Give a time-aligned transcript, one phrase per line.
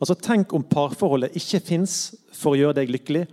[0.00, 1.94] Altså, Tenk om parforholdet ikke fins
[2.32, 3.26] for å gjøre deg lykkelig,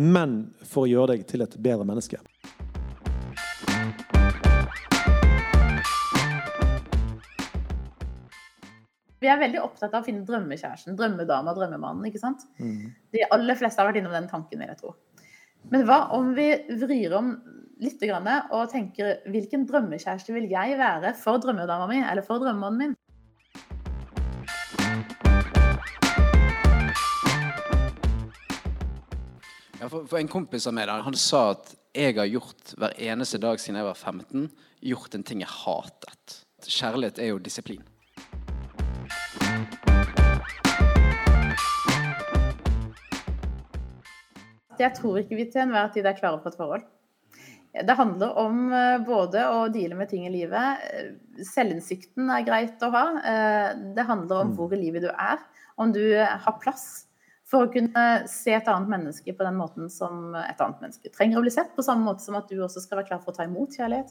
[0.00, 2.16] men for å gjøre deg til et bedre menneske.
[9.20, 12.08] Vi er veldig opptatt av å finne drømmekjæresten, drømmedama, drømmemannen.
[12.08, 12.48] ikke sant?
[13.12, 14.96] De aller fleste har vært innom den tanken, vil jeg tro.
[15.72, 16.50] Men hva om vi
[16.80, 17.34] vrir om
[17.84, 23.00] litt og tenker hvilken drømmekjæreste vil jeg være for drømmedama mi eller for drømmemannen min?
[29.84, 32.94] Ja, for, for En kompis av meg da, han sa at jeg har gjort hver
[33.04, 34.46] eneste dag siden jeg var 15,
[34.80, 36.36] gjort en ting jeg hatet.
[36.64, 37.82] Kjærlighet er jo disiplin.
[44.80, 46.88] Jeg tror ikke vi til enhver tid er klare for et forhold.
[47.76, 50.80] Det handler om eh, både å deale med ting i livet.
[51.52, 53.08] Selvinnsikten er greit å ha.
[53.20, 53.70] Eh,
[54.00, 55.44] Det handler om hvor i livet du er.
[55.76, 57.03] Om du har plass
[57.54, 61.38] for å kunne se et annet menneske på den måten som et annet menneske trenger
[61.38, 61.70] å bli sett.
[61.76, 64.10] På samme måte som at du også skal være klar for å ta imot kjærlighet.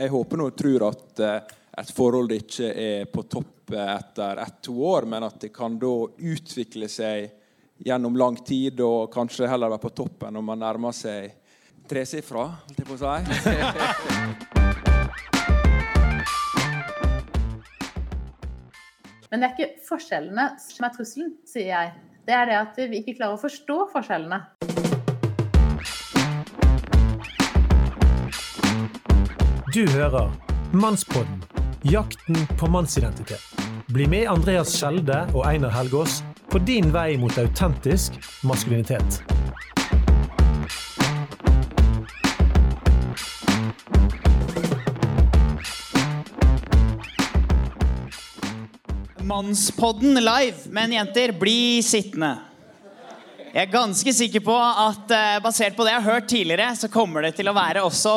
[0.00, 1.50] Jeg håper nå og tror at eh,
[1.82, 5.92] et forhold ikke er på topp eh, etter ett-to år, men at det kan da
[6.08, 7.28] utvikle seg
[7.84, 11.28] gjennom lang tid, og kanskje heller være på toppen når man nærmer seg
[11.90, 14.56] tresifra, holdt jeg på å si.
[19.30, 21.92] Men det er ikke forskjellene som er trusselen, sier jeg.
[22.26, 24.42] Det er det at vi ikke klarer å forstå forskjellene.
[29.70, 30.34] Du hører
[30.74, 31.38] Mannspodden
[31.86, 33.42] jakten på mannsidentitet.
[33.94, 36.20] Bli med Andreas Skjelde og Einar Helgaas
[36.50, 39.22] på din vei mot autentisk maskulinitet.
[49.30, 52.32] Mannspodden live, men jenter, bli sittende.
[53.52, 56.90] Jeg er ganske sikker på at eh, basert på det jeg har hørt tidligere, så
[56.90, 58.14] kommer det til å være også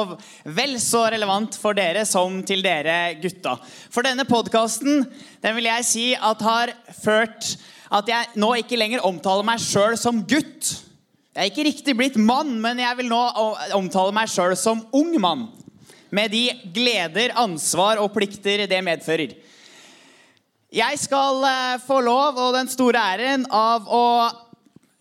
[0.57, 3.53] vel så relevant for dere som til dere gutta.
[3.93, 5.05] For denne podkasten,
[5.45, 6.73] den vil jeg si at har
[7.03, 7.51] ført
[7.93, 10.73] at jeg nå ikke lenger omtaler meg sjøl som gutt.
[11.29, 13.21] Jeg er ikke riktig blitt mann, men jeg vil nå
[13.77, 15.51] omtale meg sjøl som ung mann.
[16.09, 19.37] Med de gleder, ansvar og plikter det medfører.
[20.73, 24.05] Jeg skal eh, få lov og den store æren av å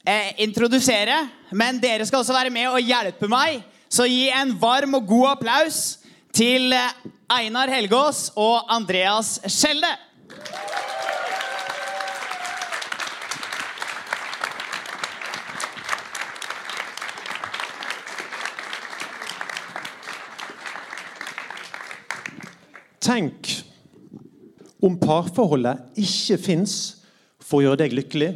[0.04, 1.14] eh, introdusere,
[1.56, 3.62] men dere skal også være med og hjelpe meg.
[3.88, 5.80] Så gi en varm og god applaus
[6.36, 6.92] til eh,
[7.32, 9.96] Einar Helgaas og Andreas Skjelde.
[23.00, 23.71] Tenk
[24.82, 26.76] om parforholdet ikke fins
[27.42, 28.30] for å gjøre deg lykkelig,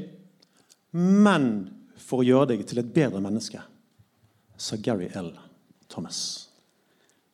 [0.97, 1.49] men
[2.07, 3.61] for å gjøre deg til et bedre menneske,
[4.57, 5.33] sa Gary L.
[5.91, 6.49] Thomas.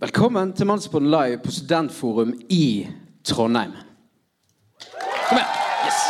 [0.02, 2.88] Velkommen til Mannspodden live på Studentforum i
[3.22, 3.76] Trondheim.
[5.28, 5.58] Kom igjen.
[5.86, 6.00] Yes.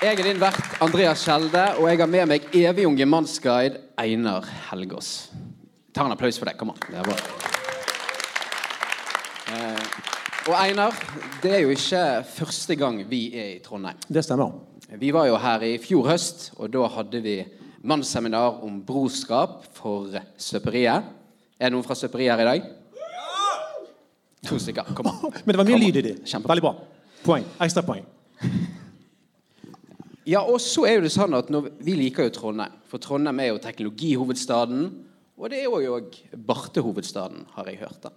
[0.00, 5.30] Jeg er din vert Andreas Skjelde, og jeg har med meg evig-unge mannsguide Einar Helgaas.
[5.92, 6.56] Ta en applaus for det.
[6.60, 6.84] Kom an.
[6.86, 7.59] Det er bra.
[10.48, 10.94] Og Einar,
[11.42, 13.98] det er jo ikke første gang vi er i Trondheim.
[14.08, 14.54] Det stemmer.
[14.96, 17.34] Vi var jo her i fjor høst, og da hadde vi
[17.84, 20.08] mannsseminar om broskap for
[20.40, 21.10] Søperiet.
[21.60, 22.70] Er det noen fra Søperiet her i dag?
[24.48, 24.94] To stykker.
[24.96, 25.18] Kom an.
[25.44, 26.14] Men det var mye lyd i det.
[26.24, 26.72] Veldig bra.
[27.26, 27.44] Poeng.
[27.60, 28.06] Ekstra poeng.
[30.24, 33.44] Ja, og så er jo det sånn at når, Vi liker jo Trondheim, for Trondheim
[33.44, 34.88] er jo teknologihovedstaden.
[35.36, 36.16] Og det er jo òg
[36.48, 38.08] bartehovedstaden, har jeg hørt.
[38.08, 38.16] da.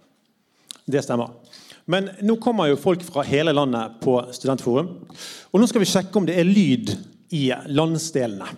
[0.84, 1.36] Det stemmer.
[1.84, 4.88] Men nå kommer jo folk fra hele landet på Studentforum.
[5.52, 6.94] Og nå skal vi sjekke om det er lyd
[7.36, 8.48] i landsdelene.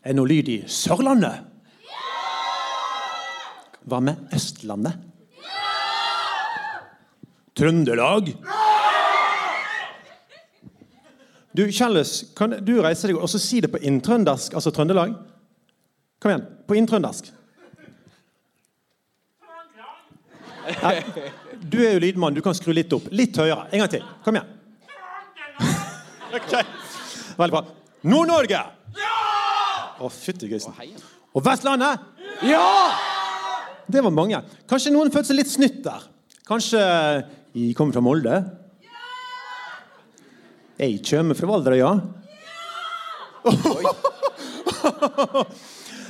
[0.00, 1.44] Er det noe lyd i Sørlandet?
[3.88, 5.04] Hva med Østlandet?
[7.58, 8.30] Trøndelag?
[11.58, 15.16] Du, Kjelles, kan du reise deg og så si det på inntrøndersk, altså Trøndelag?
[16.22, 16.46] Kom igjen.
[16.68, 17.32] På inntrøndersk.
[20.68, 20.96] Nei,
[21.78, 23.06] du er jo lydmann, du kan skru litt opp.
[23.14, 23.68] Litt høyere.
[23.70, 24.06] En gang til.
[24.24, 24.54] Kom igjen.
[26.34, 26.54] Ok.
[27.38, 27.62] Veldig bra.
[28.10, 28.62] Nord-Norge!
[28.98, 29.14] Ja!
[30.02, 30.74] Å, fytti grisen.
[31.32, 32.02] Og Vestlandet?
[32.46, 32.66] Ja!
[33.88, 34.42] Det var mange.
[34.68, 36.04] Kanskje noen følte seg litt snytt der.
[36.48, 36.82] Kanskje
[37.54, 38.42] de kommer fra Molde?
[40.78, 41.94] Jeg kommer fra Valderøya.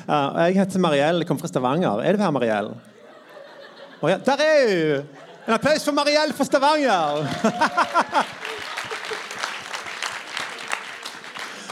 [0.09, 0.19] Ja,
[0.49, 2.03] jeg heter Mariell, kommer fra Stavanger.
[2.05, 2.75] Er du her, Mariell?
[4.00, 4.23] Marielle.
[4.26, 5.27] Der er hun!
[5.49, 7.23] En applaus for Marielle fra Stavanger!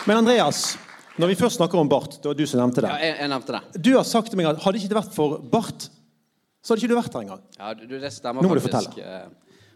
[0.08, 0.78] Men Andreas,
[1.20, 2.88] når vi først snakker om bart, det var du som nevnte det.
[2.94, 3.82] Ja, jeg, jeg nevnte det.
[3.84, 5.84] Du har sagt til meg at hadde ikke det vært for bart,
[6.64, 7.42] så hadde ikke du vært her engang.
[7.58, 8.96] Ja, du, det stemmer Nå må du faktisk.
[8.96, 9.26] Eh,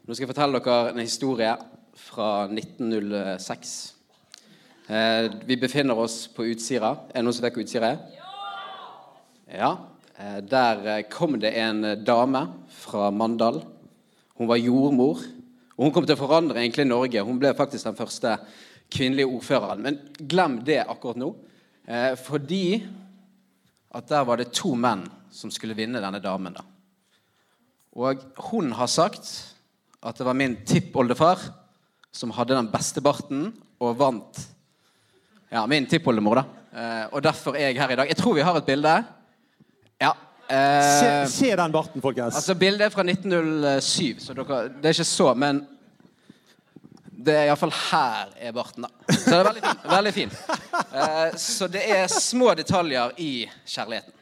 [0.08, 1.50] Nå skal jeg fortelle dere en historie
[2.06, 3.74] fra 1906.
[4.88, 6.94] Eh, vi befinner oss på Utsira.
[7.12, 8.00] Er det noen som vet hvor Utsira er?
[9.60, 9.74] Ja.
[10.16, 12.46] Eh, der eh, kom det en eh, dame
[12.80, 13.60] fra Mandal.
[14.40, 15.20] Hun var jordmor.
[15.76, 17.20] Og hun kom til å forandre egentlig Norge.
[17.20, 18.38] Hun ble faktisk den første
[18.88, 19.82] kvinnelige ordføreren.
[19.84, 21.34] Men glem det akkurat nå.
[21.84, 22.80] Eh, fordi
[23.92, 25.04] at der var det to menn
[25.34, 26.56] som skulle vinne denne damen.
[26.56, 26.64] da.
[28.00, 29.28] Og hun har sagt
[30.00, 31.42] at det var min tippoldefar
[32.10, 34.40] som hadde den beste barten og vant.
[35.52, 36.44] Ja, min tippoldemor, da.
[36.72, 38.08] Eh, og derfor er jeg her i dag.
[38.08, 38.96] Jeg tror vi har et bilde.
[40.00, 40.14] Ja.
[40.50, 42.34] Se, Eh, se den barten, folkens.
[42.34, 45.60] altså, bildet er fra 1907, så dere, det er ikke så, men
[47.24, 49.14] det er iallfall her er barten, da.
[49.14, 49.90] Så det er veldig fin.
[49.90, 50.30] Veldig fin.
[50.90, 54.16] Eh, så det er små detaljer i kjærligheten.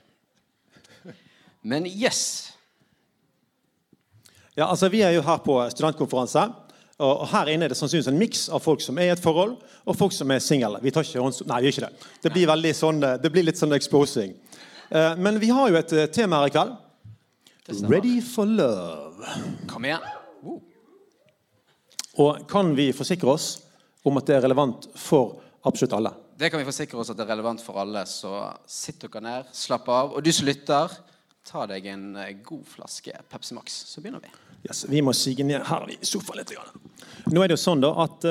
[1.62, 2.52] Men yes.
[4.56, 6.48] Ja, altså Vi er jo her på studentkonferanse.
[6.98, 9.22] Og og her inne er det sannsynligvis en miks av folk som er i et
[9.22, 10.80] forhold, og folk som er single.
[10.82, 11.44] Vi tar ikke hånds...
[11.46, 12.08] Nei, vi gjør ikke det.
[12.24, 14.34] Det blir, sånn, eh, det blir litt sånn exposing.
[14.88, 16.76] Eh, Men vi har jo et eh, tema her i kveld.
[17.90, 19.26] Ready for love.
[19.68, 20.04] Kom igjen.
[20.40, 20.62] Wow.
[22.24, 23.50] Og kan vi forsikre oss
[24.08, 25.36] om at det er relevant for
[25.68, 26.14] absolutt alle?
[26.38, 29.52] Det kan vi forsikre oss at det er relevant for alle, så sitt dere ned,
[29.52, 30.16] slapp av.
[30.16, 30.96] Og du som lytter,
[31.44, 34.32] ta deg en eh, god flaske Pepsi Max, så begynner vi.
[34.64, 36.56] Yes, vi må sige ned her i sofaen litt.
[37.28, 38.24] Nå er det jo sånn da at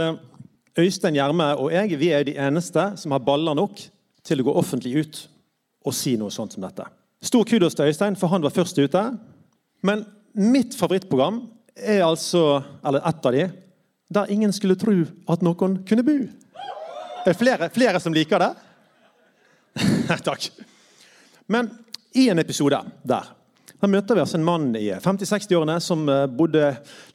[0.77, 3.80] Øystein Gjerme og jeg vi er de eneste som har baller nok
[4.27, 5.21] til å gå offentlig ut
[5.85, 6.85] og si noe sånt som dette.
[7.24, 9.03] Stor kudos til Øystein, for han var først ute.
[9.85, 10.06] Men
[10.38, 11.41] mitt favorittprogram
[11.75, 13.47] er altså, eller ett av de,
[14.09, 16.18] der ingen skulle tro at noen kunne bo.
[17.27, 18.53] Er det flere, flere som liker det?
[20.27, 20.50] Takk.
[21.51, 21.69] Men
[22.18, 23.33] i en episode der
[23.77, 26.71] da møter vi altså en mann i 50-60-årene som eh, bodde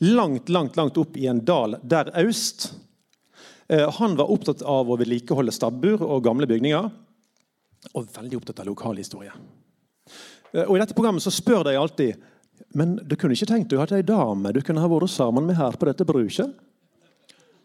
[0.07, 2.69] langt, langt, langt opp i en dal der øst.
[3.67, 6.87] Eh, Han var opptatt av å vedlikeholde stabbur og gamle bygninger,
[7.93, 9.33] og veldig opptatt av lokalhistorie.
[10.53, 12.29] Eh, Og I dette programmet så spør de alltid
[12.77, 15.59] men du kunne ikke tenkt deg at ei dame du kunne ha vært sammen med
[15.59, 16.53] her på dette bruket?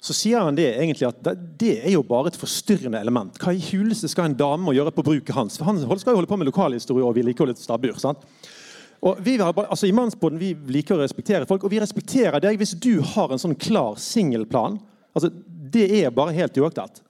[0.03, 1.23] Så sier han det egentlig at
[1.57, 3.39] det, er jo bare et forstyrrende element.
[3.41, 5.57] Hva i huleste skal en dame gjøre på bruket hans?
[5.57, 8.21] For Han skal jo holde på med lokalhistorie og sant?
[9.01, 12.57] Og vi bare, altså I Mannsbåten vi liker å respektere folk, og vi respekterer deg
[12.57, 14.79] hvis du har en sånn klar singelplan.
[15.13, 17.01] Altså, det er bare helt uaktuelt.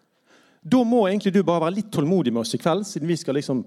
[0.68, 3.38] Da må egentlig du bare være litt tålmodig med oss i kveld, siden vi skal
[3.38, 3.62] liksom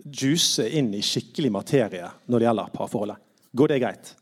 [0.00, 3.20] juice inn i skikkelig materie når det gjelder parforholdet.
[3.52, 4.14] Går det greit?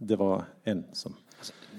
[0.00, 1.16] Det var en som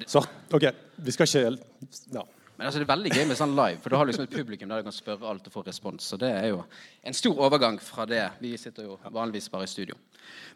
[0.05, 0.21] Så,
[0.53, 0.65] OK.
[0.95, 2.23] Vi skal ikke ja.
[2.57, 4.69] Men altså, det er veldig gøy med sånn live, for du har liksom et publikum
[4.69, 6.05] der du kan spørre alt og få respons.
[6.11, 6.59] Så det er jo
[7.01, 8.21] en stor overgang fra det.
[8.37, 9.97] Vi sitter jo vanligvis bare i studio.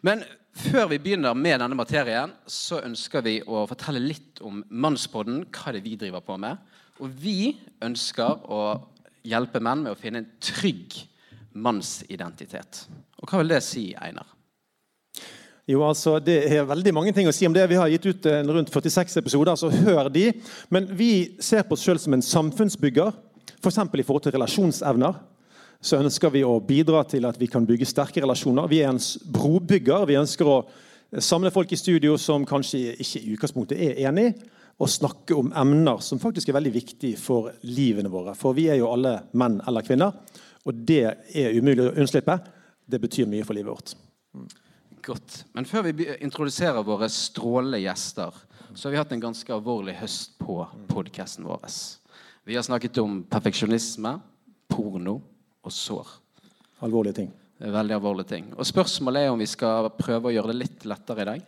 [0.06, 0.22] Men
[0.54, 5.74] før vi begynner med denne materien, så ønsker vi å fortelle litt om Mannspodden, hva
[5.74, 6.62] det er vi driver på med.
[7.02, 8.62] Og vi ønsker å
[9.26, 10.94] hjelpe menn med å finne en trygg
[11.56, 12.86] mannsidentitet.
[13.20, 14.28] Og hva vil det si, Einar?
[15.66, 17.68] Jo, altså, Det er veldig mange ting å si om det.
[17.68, 20.32] Vi har gitt ut rundt 46 episoder, så hør de.
[20.70, 23.12] Men vi ser på oss sjøl som en samfunnsbygger,
[23.58, 23.80] f.eks.
[23.82, 25.18] For i forhold til relasjonsevner.
[25.82, 28.68] Så ønsker vi å bidra til at vi kan bygge sterke relasjoner.
[28.70, 30.06] Vi er en brobygger.
[30.06, 30.60] Vi ønsker å
[31.18, 34.30] samle folk i studio som kanskje ikke i utgangspunktet er enig,
[34.76, 38.34] og snakke om emner som faktisk er veldig viktige for livene våre.
[38.36, 40.12] For vi er jo alle menn eller kvinner,
[40.66, 42.36] og det er umulig å unnslippe.
[42.86, 43.94] Det betyr mye for livet vårt.
[45.06, 45.44] Godt.
[45.54, 48.34] Men før vi introduserer våre strålende gjester,
[48.74, 50.58] så har vi hatt en ganske alvorlig høst på
[50.90, 51.64] podkasten vår.
[52.46, 54.16] Vi har snakket om perfeksjonisme,
[54.68, 55.20] porno
[55.64, 56.10] og sår.
[56.84, 57.30] Alvorlige ting.
[57.58, 58.50] Veldig alvorlige ting.
[58.58, 61.46] Og spørsmålet er om vi skal prøve å gjøre det litt lettere i dag.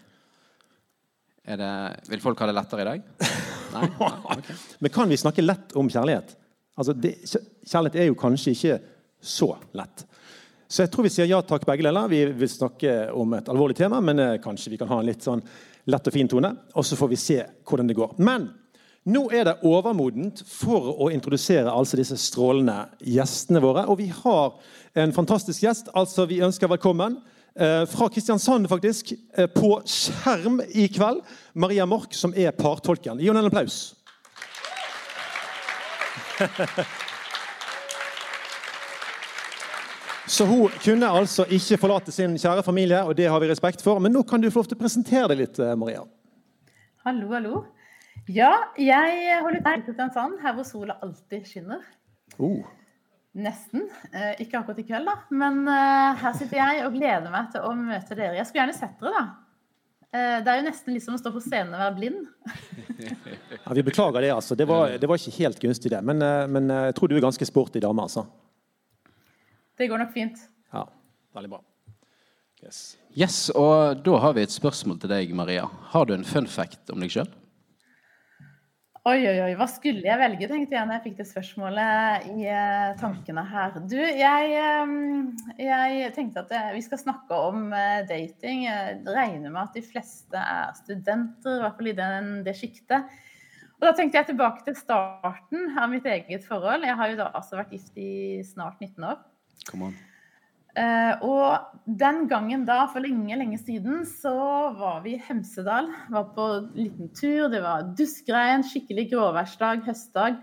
[1.48, 1.70] Det,
[2.10, 3.06] vil folk ha det lettere i dag?
[3.74, 3.86] Nei?
[4.00, 4.12] Nei?
[4.36, 4.56] okay.
[4.84, 6.34] Men kan vi snakke lett om kjærlighet?
[6.78, 7.14] Altså, det,
[7.64, 8.76] kjærlighet er jo kanskje ikke
[9.24, 10.04] så lett.
[10.68, 12.10] Så jeg tror vi sier ja takk, begge deler.
[12.12, 15.24] Vi vil snakke om et alvorlig tema, men eh, kanskje vi kan ha en litt
[15.24, 15.40] sånn
[15.88, 16.52] lett og fin tone.
[16.76, 18.12] Og så får vi se hvordan det går.
[18.20, 18.50] Men
[19.08, 23.86] nå er det overmodent for å introdusere altså disse strålende gjestene våre.
[23.88, 24.58] Og vi har
[25.00, 25.88] en fantastisk gjest.
[25.96, 27.16] altså Vi ønsker velkommen
[27.90, 31.20] fra Kristiansand, faktisk, eh, på skjerm i kveld.
[31.54, 33.18] Maria Mork, som er partolken.
[33.18, 33.94] Gi henne en applaus.
[40.28, 43.98] Så hun kunne altså ikke forlate sin kjære familie, og det har vi respekt for.
[43.98, 46.04] Men nå kan du få lov til å presentere deg litt, eh, Maria.
[47.06, 47.64] Hallo, hallo.
[48.28, 51.80] Ja, jeg holder til i Kristiansand, her hvor sola alltid skinner.
[52.38, 52.60] Oh.
[53.38, 53.84] Nesten.
[54.10, 55.14] Eh, ikke akkurat i kveld, da.
[55.30, 58.34] Men eh, her sitter jeg og gleder meg til å møte dere.
[58.38, 59.68] Jeg skulle gjerne sett dere, da.
[60.08, 62.26] Eh, det er jo nesten liksom å stå på scenen og være blind.
[62.98, 64.56] Ja, vi beklager det, altså.
[64.58, 66.00] Det var, det var ikke helt gunstig, det.
[66.02, 68.24] Men, men jeg tror du er ganske sporty dame, altså.
[69.78, 70.40] Det går nok fint.
[70.74, 70.82] Ja,
[71.36, 71.60] veldig bra.
[72.64, 72.80] Yes.
[73.14, 75.68] Yes, og da har vi et spørsmål til deg, Maria.
[75.92, 77.30] Har du en fun fact om deg sjøl?
[79.08, 79.52] Oi, oi, oi.
[79.56, 83.78] Hva skulle jeg velge, tenkte jeg når jeg fikk det spørsmålet i eh, tankene her.
[83.88, 88.66] Du, jeg, eh, jeg tenkte at eh, vi skal snakke om eh, dating.
[88.66, 93.16] Jeg regner med at de fleste er studenter, i hvert fall i den, det sjiktet.
[93.78, 96.84] Og da tenkte jeg tilbake til starten av mitt eget forhold.
[96.84, 99.24] Jeg har jo da altså vært gift i snart 19 år.
[99.70, 99.98] Come on.
[100.76, 104.34] Eh, og den gangen da, for lenge, lenge siden, så
[104.76, 105.88] var vi i Hemsedal.
[106.12, 107.48] Var på en liten tur.
[107.52, 110.38] Det var duskregn, skikkelig gråværsdag, høstdag.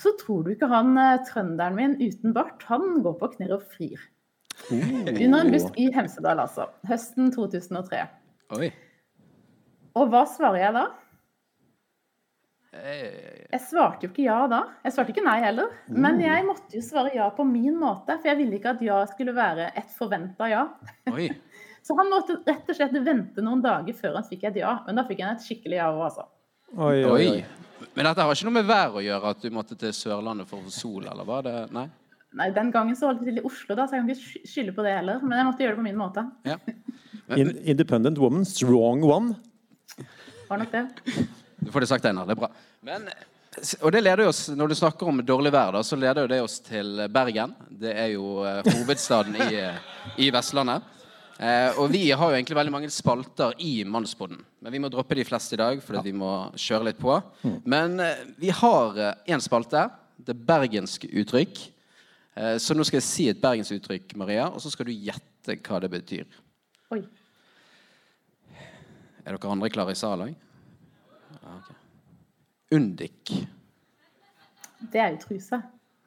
[0.00, 3.68] Så tror du ikke han eh, trønderen min uten bart, han går på knær og
[3.74, 4.00] frir.
[4.70, 6.68] Under en busk i Hemsedal, altså.
[6.88, 8.02] Høsten 2003.
[8.58, 8.70] Oi.
[9.98, 10.84] Og hva svarer jeg da?
[12.72, 14.62] Eh, Jeg svarte jo ikke ja da.
[14.84, 15.72] Jeg svarte ikke nei heller.
[15.92, 19.00] Men jeg måtte jo svare ja på min måte, for jeg ville ikke at ja
[19.10, 20.66] skulle være et forventa ja.
[21.12, 21.28] Oi.
[21.84, 24.76] Så han måtte rett og slett vente noen dager før han fikk et ja.
[24.86, 26.28] Men da fikk han et skikkelig ja òg, altså.
[26.78, 27.44] Oi, oi, Oi.
[27.98, 30.62] Men dette har ikke noe med vær å gjøre, at du måtte til Sørlandet for
[30.62, 31.88] å få sol, eller var det Nei?
[32.38, 34.46] Nei, Den gangen så holdt jeg til i Oslo, da, så jeg kan ikke sky-
[34.48, 35.18] skylde på det heller.
[35.26, 36.22] Men jeg måtte gjøre det på min måte.
[36.48, 36.56] Ja.
[37.36, 39.34] In independent woman, strong one.
[40.48, 40.86] Var nok det.
[41.62, 42.26] Du får det sagt, Einar.
[42.26, 42.48] Det er bra.
[42.82, 43.06] Men,
[43.80, 46.58] og det leder oss, Når du snakker om dårlig vær, da, så leder det oss
[46.64, 47.54] til Bergen.
[47.70, 49.78] Det er jo eh, hovedstaden i, eh,
[50.18, 50.82] i Vestlandet.
[51.38, 54.42] Eh, og vi har jo egentlig veldig mange spalter i Mannsboden.
[54.62, 57.14] Men vi må droppe de fleste i dag, fordi vi må kjøre litt på.
[57.62, 59.86] Men eh, vi har én spalte.
[60.22, 61.64] Det er bergenske uttrykk.
[62.34, 65.58] Eh, så nå skal jeg si et bergensk uttrykk, Maria, og så skal du gjette
[65.66, 66.38] hva det betyr.
[66.94, 67.02] Oi.
[69.22, 70.48] Er dere andre klare i salen òg?
[71.40, 71.70] Ja, ok.
[72.76, 73.32] Undik.
[74.92, 75.60] Det er jo truse.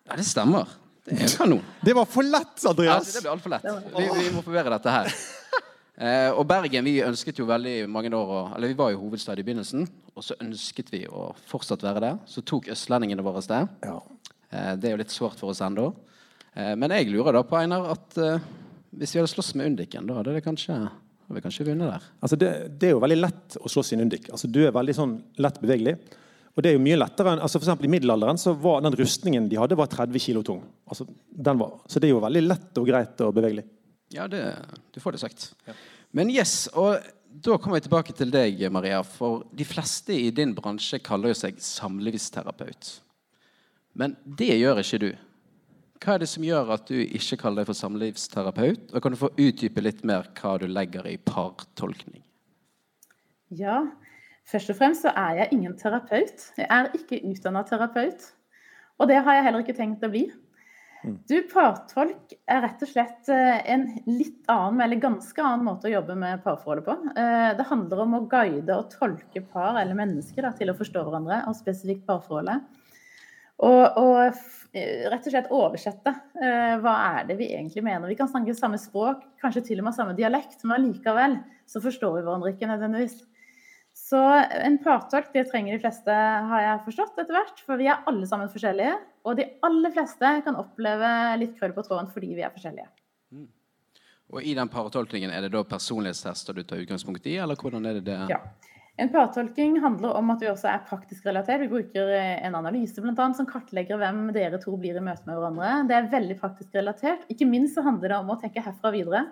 [0.06, 0.70] Ja, det stemmer.
[1.06, 1.62] Det er kanon.
[1.86, 3.12] Det var for lett, Ja, Andreas!
[3.14, 3.66] det ble altfor lett.
[3.94, 5.12] Vi, vi må forbedre dette her.
[5.96, 9.40] Eh, og Bergen vi ønsket jo veldig mange år å, Eller vi var jo hovedstad
[9.40, 12.10] i begynnelsen, og så ønsket vi å fortsatt være det.
[12.28, 13.62] Så tok østlendingene våre det.
[13.86, 14.00] Ja.
[14.50, 15.94] Eh, det er jo litt sårt for oss ennå.
[16.56, 18.44] Eh, men jeg lurer da på, Einar, at eh,
[18.96, 20.82] hvis vi hadde slåss med Undiken, da hadde det kanskje
[21.26, 22.06] hadde kan ikke vinne der.
[22.22, 24.30] Altså det, det er jo veldig lett å slåss i Nundik.
[24.34, 25.96] Altså du er veldig sånn lett bevegelig.
[26.56, 28.96] Og det er jo mye lettere enn, altså for eksempel I middelalderen så var den
[28.96, 30.62] rustningen de hadde, var 30 kilo tung.
[30.88, 33.66] Altså, den var, så det er jo veldig lett og greit og bevegelig.
[34.14, 34.44] Ja, det,
[34.96, 35.50] du får det sagt.
[36.16, 39.02] Men yes, og da kommer jeg tilbake til deg, Maria.
[39.04, 42.94] For de fleste i din bransje kaller jo seg samlivsterapeut.
[44.00, 45.10] Men det gjør ikke du.
[46.06, 48.92] Hva er det som gjør at du ikke kaller deg for samlivsterapeut?
[48.94, 52.22] Og kan du få utdype litt mer hva du legger i partolkning?
[53.58, 53.80] Ja.
[54.46, 56.52] Først og fremst så er jeg ingen terapeut.
[56.60, 58.28] Jeg er ikke utdanna terapeut.
[59.02, 60.28] Og det har jeg heller ikke tenkt å bli.
[61.26, 65.96] Du, partolk er rett og slett eh, en litt annen, eller ganske annen måte å
[65.96, 66.96] jobbe med parforholdet på.
[67.18, 71.04] Eh, Det handler om å guide og tolke par eller mennesker da, til å forstå
[71.06, 72.66] hverandre, og spesifikt parforholdet.
[73.64, 74.18] Og, og
[74.76, 76.12] eh, rett og slett oversette.
[76.42, 78.10] eh, Hva er det vi egentlig mener?
[78.12, 82.18] Vi kan snakke samme språk, kanskje til og med samme dialekt, men allikevel så forstår
[82.18, 83.22] vi hverandre ikke nødvendigvis.
[83.96, 86.12] Så en partolk det trenger de fleste,
[86.52, 87.62] har jeg forstått etter hvert.
[87.64, 88.98] For vi er alle sammen forskjellige.
[89.24, 92.90] Og de aller fleste kan oppleve litt krøll på tråden fordi vi er forskjellige.
[94.36, 98.00] Og i den partolkningen, er det da personlighetstester du tar utgangspunkt i, eller hvordan er
[98.00, 98.20] det det?
[98.34, 98.42] Ja.
[98.96, 101.66] En partolking handler om at vi også er praktisk relatert.
[101.66, 105.28] Vi bruker eh, en analyse blant annet, som kartlegger hvem dere to blir i møte
[105.28, 105.72] med hverandre.
[105.90, 107.26] Det er veldig praktisk relatert.
[107.32, 109.26] Ikke minst så handler det om å tenke herfra videre.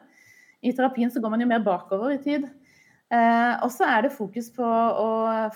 [0.63, 2.49] I terapien så går man jo mer bakover i tid.
[3.13, 5.07] Eh, og så er det fokus på å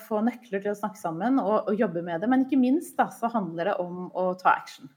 [0.06, 2.32] få nøkler til å snakke sammen og, og jobbe med det.
[2.32, 4.88] Men ikke minst da, så handler det om å ta action.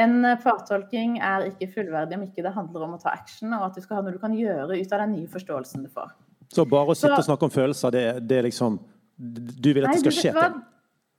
[0.00, 3.76] En partolking er ikke fullverdig om ikke det handler om å ta action, og at
[3.76, 6.14] du skal ha noe du kan gjøre ut av den nye forståelsen du får.
[6.50, 8.80] Så bare å sitte Så- og snakke om følelser, det, det er liksom
[9.16, 10.60] Du vil at det skal skje ting?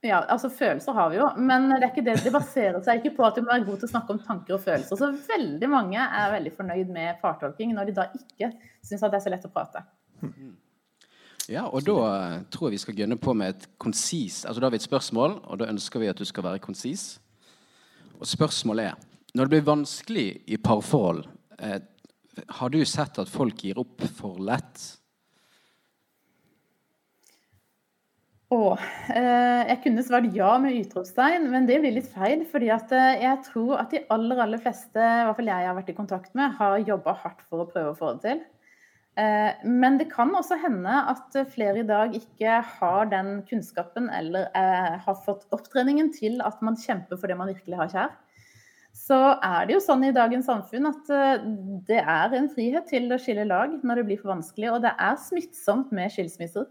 [0.02, 2.16] Ja, altså Følelser har vi jo, men det, er ikke det.
[2.24, 4.56] det baserer seg ikke på at du må være god til å snakke om tanker
[4.56, 4.98] og følelser.
[4.98, 8.48] Så veldig mange er veldig fornøyd med partolking når de da ikke
[8.82, 9.84] syns det er så lett å prate.
[11.50, 14.68] Ja, og da eh, tror jeg vi skal gønne på med et konsis Altså da
[14.68, 17.18] har vi et spørsmål, og da ønsker vi at du skal være konsis.
[18.20, 18.94] Og spørsmålet er
[19.34, 21.24] Når det blir vanskelig i parforhold,
[21.58, 21.78] eh,
[22.58, 24.98] har du sett at folk gir opp for lett?
[28.52, 28.80] Åh,
[29.14, 32.42] eh, jeg kunne svart ja med utropstegn, men det blir litt feil.
[32.44, 35.92] fordi eh, jeg tror at de aller aller fleste i hvert fall jeg har vært
[35.92, 38.42] i kontakt med, har jobba hardt for å prøve å få det til.
[39.22, 44.50] Eh, men det kan også hende at flere i dag ikke har den kunnskapen eller
[44.58, 48.12] eh, har fått opptreningen til at man kjemper for det man virkelig har kjær.
[48.92, 51.48] Så er det jo sånn i dagens samfunn at eh,
[51.88, 54.92] det er en frihet til å skille lag når det blir for vanskelig, og det
[54.92, 56.68] er smittsomt med skilsmisser.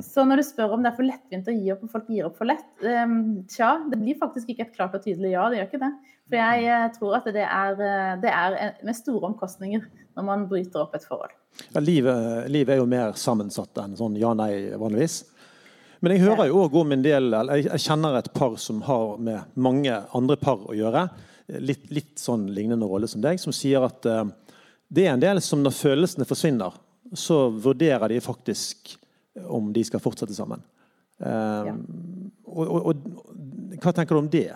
[0.00, 2.28] Så når du spør om det er for lettvint å gi opp, og folk gir
[2.28, 5.48] opp for lett, um, tja, det blir faktisk ikke et klart og tydelig ja.
[5.50, 5.90] Det gjør ikke det.
[6.30, 8.56] For jeg uh, tror at det er, uh, det er
[8.86, 9.84] med store omkostninger
[10.16, 11.34] når man bryter opp et forhold.
[11.74, 15.22] Ja, livet, livet, er jo mer sammensatt enn sånn ja-nei vanligvis.
[16.02, 19.20] Men jeg hører jo òg om en del eller Jeg kjenner et par som har
[19.22, 21.04] med mange andre par å gjøre.
[21.62, 24.24] Litt, litt sånn lignende rolle som deg, som sier at uh,
[24.88, 26.74] det er en del som når følelsene forsvinner,
[27.12, 28.96] så vurderer de faktisk
[29.46, 30.62] om de skal fortsette sammen.
[31.22, 31.74] Um, ja.
[32.50, 34.48] og, og, og, hva tenker du om det?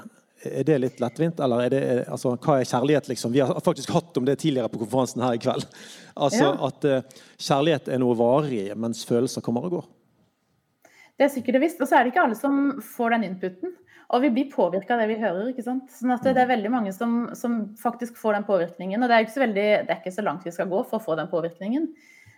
[0.46, 1.40] Er det litt lettvint?
[1.42, 3.32] Eller er det, altså, hva er kjærlighet, liksom?
[3.34, 5.66] Vi har faktisk hatt om det tidligere på konferansen her i kveld.
[6.16, 6.52] Altså ja.
[6.64, 9.88] At uh, kjærlighet er noe varig, mens følelser kommer og går.
[11.16, 11.82] Det er sikkert og visst.
[11.84, 13.74] Og så er det ikke alle som får den inputen.
[14.14, 15.50] Og vi blir påvirka av det vi hører.
[15.50, 15.90] ikke sant?
[15.92, 19.02] Sånn at det er veldig mange som, som faktisk får den påvirkningen.
[19.02, 21.00] Og det er, ikke så veldig, det er ikke så langt vi skal gå for
[21.00, 21.88] å få den påvirkningen.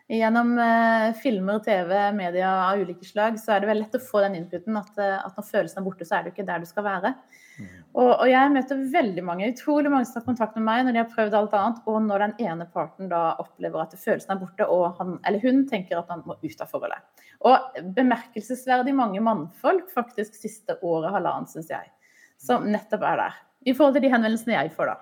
[0.08, 4.22] Gjennom eh, filmer, TV, media av ulike slag, så er det vel lett å få
[4.24, 6.68] den inputen at, eh, at når følelsen er borte, så er du ikke der du
[6.70, 7.12] skal være.
[7.58, 7.66] Mm.
[7.92, 11.02] Og, og, jeg møter veldig mange, utrolig mange som har kontakt med meg når de
[11.02, 14.72] har prøvd alt annet, og når den ene parten da opplever at følelsen er borte,
[14.72, 17.24] og han eller hun tenker at han må ut av forholdet.
[17.44, 21.92] Og bemerkelsesverdig mange mannfolk faktisk siste året, halvannet, syns jeg,
[22.40, 23.42] som nettopp er der.
[23.68, 25.00] I forhold til de henvendelsene jeg får da.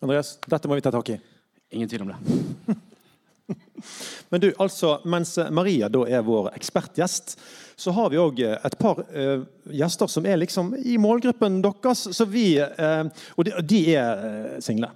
[0.00, 1.24] Andreas, dette må vi ta tak i.
[1.76, 2.80] Ingen tvil om det.
[4.30, 7.36] Men du, altså, mens Maria da er vår ekspertgjest,
[7.80, 9.40] så har vi òg eh, et par uh,
[9.72, 12.08] gjester som er liksom i målgruppen deres.
[12.16, 13.04] Så vi, uh,
[13.36, 14.90] og de, de er uh, single.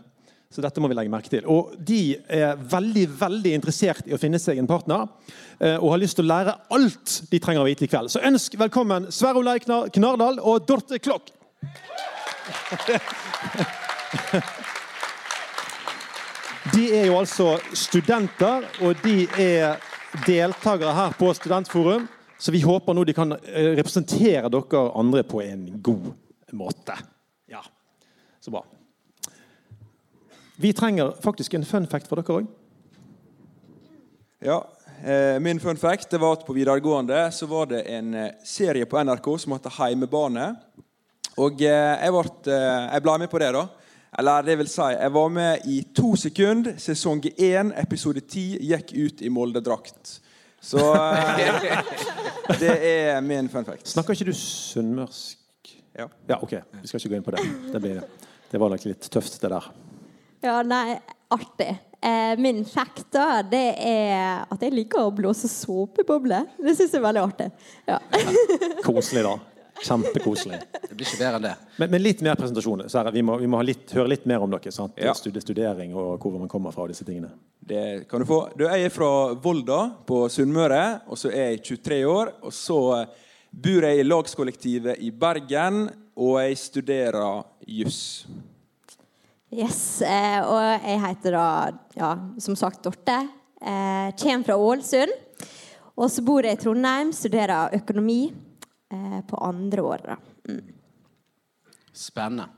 [0.52, 1.46] Så dette må vi legge merke til.
[1.50, 5.08] Og de er veldig veldig interessert i å finne seg en partner.
[5.80, 8.12] Og har lyst til å lære alt de trenger å vite i kveld.
[8.12, 11.34] Så ønsk velkommen Sverre Olei Knardal og Dorte Klokk.
[16.72, 19.82] De er jo altså studenter, og de er
[20.24, 22.06] deltakere her på Studentforum.
[22.40, 26.10] Så vi håper nå de kan eh, representere dere andre på en god
[26.56, 26.96] måte.
[27.50, 27.60] Ja,
[28.40, 28.64] så bra.
[30.56, 32.48] Vi trenger faktisk en fun fact fra dere òg.
[34.44, 34.62] Ja.
[35.04, 38.88] Eh, min fun fact det var at på videregående så var det en eh, serie
[38.88, 40.54] på NRK som heter Heimebane.
[41.36, 43.66] Og jeg, ble, jeg ble med på det, da.
[44.18, 46.76] Eller det vil si, jeg var med i to sekunder.
[46.78, 50.20] Sesong én, episode ti, gikk ut i Molde-drakt.
[50.64, 51.80] Så eh,
[52.60, 53.88] det er min fun fact.
[53.90, 55.72] Snakker ikke du sunnmørsk?
[55.98, 56.06] Ja.
[56.30, 56.38] ja.
[56.40, 57.42] Ok, vi skal ikke gå inn på det.
[57.72, 57.98] Det, blir,
[58.50, 59.66] det var nok litt tøft, det der.
[60.44, 60.96] Ja, nei,
[61.34, 61.72] artig.
[62.04, 66.46] Eh, min fact da, det er at jeg liker å blåse såpebobler.
[66.60, 67.50] Det syns jeg er veldig artig.
[67.88, 67.98] Ja.
[68.86, 69.36] Koselig, da.
[69.82, 70.60] Kjempekoselig.
[70.88, 71.54] Det blir ikke bedre enn det.
[71.80, 72.84] Men, men litt mer presentasjon.
[73.12, 74.72] Vi må, vi må litt, høre litt mer om dere.
[74.72, 74.94] sant?
[75.00, 75.14] Ja.
[75.14, 76.86] Studering og hvor man kommer fra.
[76.88, 77.32] disse tingene.
[77.58, 78.40] Det kan du få.
[78.56, 81.00] Du, jeg er fra Volda på Sunnmøre.
[81.08, 82.32] og Så er jeg 23 år.
[82.42, 82.78] og Så
[83.50, 88.26] bor jeg i lagskollektivet i Bergen, og jeg studerer juss.
[89.54, 91.46] Yes, eh, og jeg heter da,
[91.94, 93.20] ja, som sagt, Dorte.
[93.62, 95.12] Eh, kommer fra Ålesund.
[95.94, 98.32] Og så bor jeg i Trondheim, studerer økonomi
[99.28, 100.28] på andre året.
[100.48, 100.74] Mm.
[101.94, 102.48] Spennende.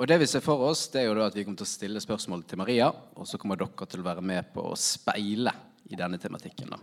[0.00, 1.74] Og det vi ser for oss, det er jo da at vi kommer til å
[1.74, 5.52] stille spørsmål til Maria, og så kommer dere til å være med på å speile
[5.90, 6.70] i denne tematikken.
[6.70, 6.78] da.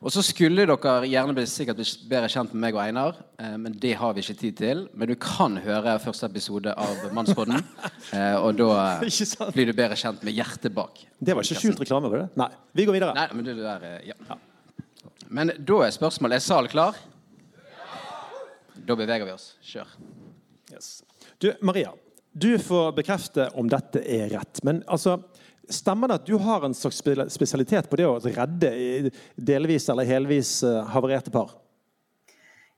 [0.00, 3.56] Og så skulle dere gjerne bli sikkert bli bedre kjent med meg og Einar, eh,
[3.60, 4.82] men det har vi ikke tid til.
[4.94, 7.60] Men du kan høre første episode av Mannsbåten,
[8.16, 8.96] eh, og da
[9.52, 11.04] blir du bedre kjent med hjertet bak.
[11.20, 12.30] Det var ikke skjult reklame, var det?
[12.40, 12.48] Nei.
[12.80, 13.14] Vi går videre.
[13.18, 14.40] Nei, men, det der, eh, ja.
[15.28, 16.96] men da er spørsmålet Er sal klar?
[18.86, 19.52] Da beveger vi oss.
[19.64, 19.92] Kjør.
[20.72, 21.02] Yes.
[21.38, 21.92] Du, Maria,
[22.32, 24.62] du får bekrefte om dette er rett.
[24.66, 25.18] Men altså,
[25.70, 27.02] stemmer det at du har en slags
[27.34, 31.56] spesialitet på det å redde delvis eller helvis eh, havarerte par?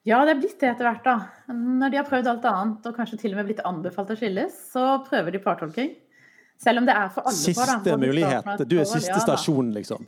[0.08, 1.04] Ja, det er blitt det etter hvert.
[1.04, 1.52] da.
[1.54, 4.56] Når de har prøvd alt annet og kanskje til og med blitt anbefalt å skilles,
[4.72, 5.92] så prøver de partolking.
[6.62, 7.76] Selv om det er for alle siste par.
[7.78, 8.66] Siste mulighet.
[8.70, 10.02] Du er siste stasjon, liksom.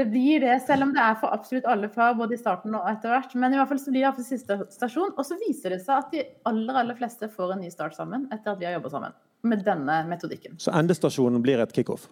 [0.00, 2.86] Det blir det, selv om det er for absolutt alle fag, både i starten og
[2.88, 3.34] etter hvert.
[3.36, 5.12] Men i hvert fall så blir det iallfall siste stasjon.
[5.12, 8.24] Og så viser det seg at de aller aller fleste får en ny start sammen
[8.32, 9.18] etter at vi har jobba sammen.
[9.42, 10.58] med denne metodikken.
[10.60, 12.02] Så endestasjonen blir et kickoff.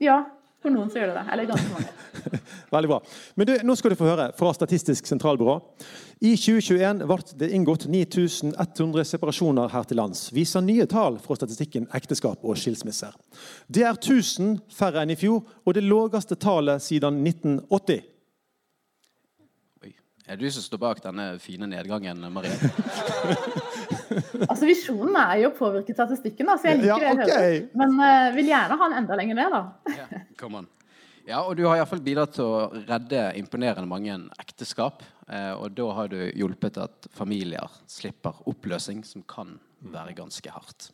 [0.00, 0.22] Ja,
[0.62, 1.24] for noen så gjør det det.
[1.34, 2.40] Eller ganske mange.
[2.74, 2.98] Veldig bra.
[3.34, 5.56] Men du, nå skal du få høre fra Statistisk sentralbyrå.
[6.22, 11.88] I 2021 ble det inngått 9100 separasjoner her til lands, viser nye tall fra statistikken
[11.98, 13.16] ekteskap og skilsmisser.
[13.66, 18.06] Det er 1000 færre enn i fjor, og det laveste tallet siden 1980.
[19.82, 19.94] Oi.
[20.28, 22.54] Er det du som står bak denne fine nedgangen, Marie?
[24.50, 27.32] Altså Visjonen er jo å påvirke statistikken, da, så jeg liker Ja, det jeg ok.
[27.32, 27.58] hører.
[27.80, 30.22] Men uh, vil gjerne ha den enda lenger ned, da.
[30.40, 30.70] Come on.
[31.28, 35.04] Ja, og du har iallfall bidratt til å redde imponerende mange ekteskap.
[35.30, 39.54] Eh, og da har du hjulpet at familier slipper oppløsning, som kan
[39.92, 40.90] være ganske hardt.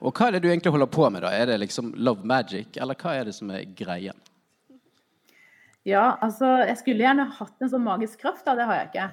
[0.00, 1.32] Og hva er det du egentlig holder på med, da?
[1.34, 4.16] Er det liksom love magic, eller hva er det som er greien?
[5.88, 8.54] Ja, altså Jeg skulle gjerne hatt en sånn magisk kraft, da.
[8.54, 9.10] Det har jeg ikke.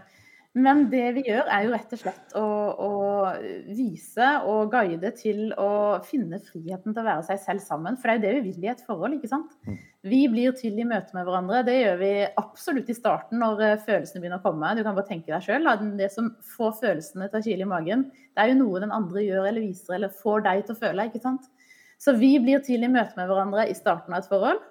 [0.57, 2.45] Men det vi gjør, er jo rett og slett å,
[2.81, 2.91] å
[3.77, 5.69] vise og guide til å
[6.07, 7.97] finne friheten til å være seg selv sammen.
[7.99, 9.53] For det er jo det vi vil i et forhold, ikke sant.
[10.07, 11.61] Vi blir til i møte med hverandre.
[11.67, 14.71] Det gjør vi absolutt i starten når eh, følelsene begynner å komme.
[14.77, 15.69] Du kan bare tenke deg sjøl.
[15.99, 19.27] Det som får følelsene til å kile i magen, det er jo noe den andre
[19.27, 21.45] gjør eller viser eller får deg til å føle, ikke sant.
[22.01, 24.65] Så vi blir til i møte med hverandre i starten av et forhold.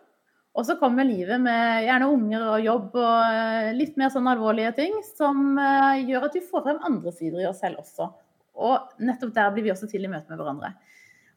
[0.57, 4.73] Og så kommer livet med gjerne unger og jobb og eh, litt mer sånn alvorlige
[4.79, 8.09] ting som eh, gjør at vi får frem andre sider i oss selv også.
[8.57, 10.73] Og nettopp der blir vi også til i møte med hverandre.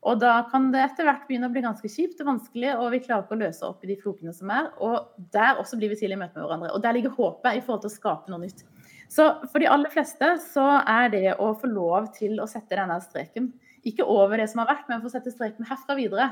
[0.07, 3.01] Og da kan det etter hvert begynne å bli ganske kjipt og vanskelig, og vi
[3.03, 4.69] klarer ikke å løse opp i de flokene som er.
[4.79, 6.71] Og der også blir vi til i møte med hverandre.
[6.71, 8.63] Og der ligger håpet i forhold til å skape noe nytt.
[9.11, 12.95] Så for de aller fleste så er det å få lov til å sette denne
[13.03, 13.51] streken,
[13.89, 16.29] ikke over det som har vært, men få sette streken herfra videre.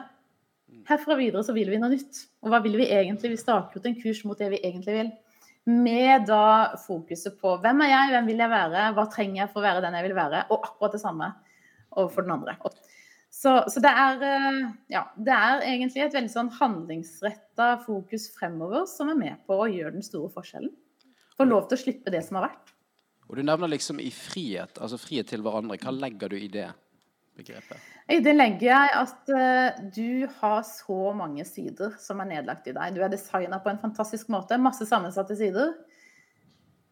[0.88, 2.26] Herfra videre så vil vi noe nytt.
[2.44, 3.34] Og hva vil vi egentlig?
[3.34, 5.10] Vi staker ut en kurs mot det vi egentlig vil.
[5.68, 9.60] Med da fokuset på hvem er jeg, hvem vil jeg være, hva trenger jeg for
[9.60, 11.28] å være den jeg vil være, og akkurat det samme
[11.98, 12.56] overfor den andre.
[13.38, 14.62] Så, så det, er, eh,
[14.96, 19.68] ja, det er egentlig et veldig sånn handlingsretta fokus fremover som er med på å
[19.68, 20.72] gjøre den store forskjellen.
[21.38, 22.74] Få lov til å slippe det som har vært.
[23.28, 25.78] Og du nevner liksom i frihet, altså frihet til hverandre.
[25.84, 26.70] Hva legger du i det
[27.38, 27.97] begrepet?
[28.08, 32.76] I det legger jeg at eh, du har så mange sider som er nedlagt i
[32.76, 32.96] deg.
[32.96, 34.60] Du er designa på en fantastisk måte.
[34.62, 35.74] Masse sammensatte sider.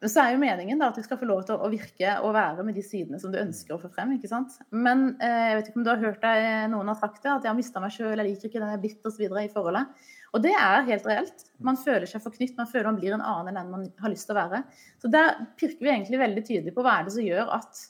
[0.03, 2.65] Så er jo meningen da at du skal få lov til å virke og være
[2.67, 4.11] med de sidene som du ønsker å få frem.
[4.17, 4.57] ikke sant?
[4.75, 7.47] Men eh, jeg vet ikke om du har hørt deg, noen har sagt det, at
[7.47, 9.25] jeg har mista meg sjøl, jeg liker ikke den jeg er blitt osv.
[9.25, 10.05] i forholdet.
[10.35, 11.49] Og det er helt reelt.
[11.63, 14.27] Man føler seg forknytt, man føler man blir en annen enn den man har lyst
[14.27, 14.65] til å være.
[14.99, 17.85] Så der pirker vi egentlig veldig tydelig på hva er det som gjør at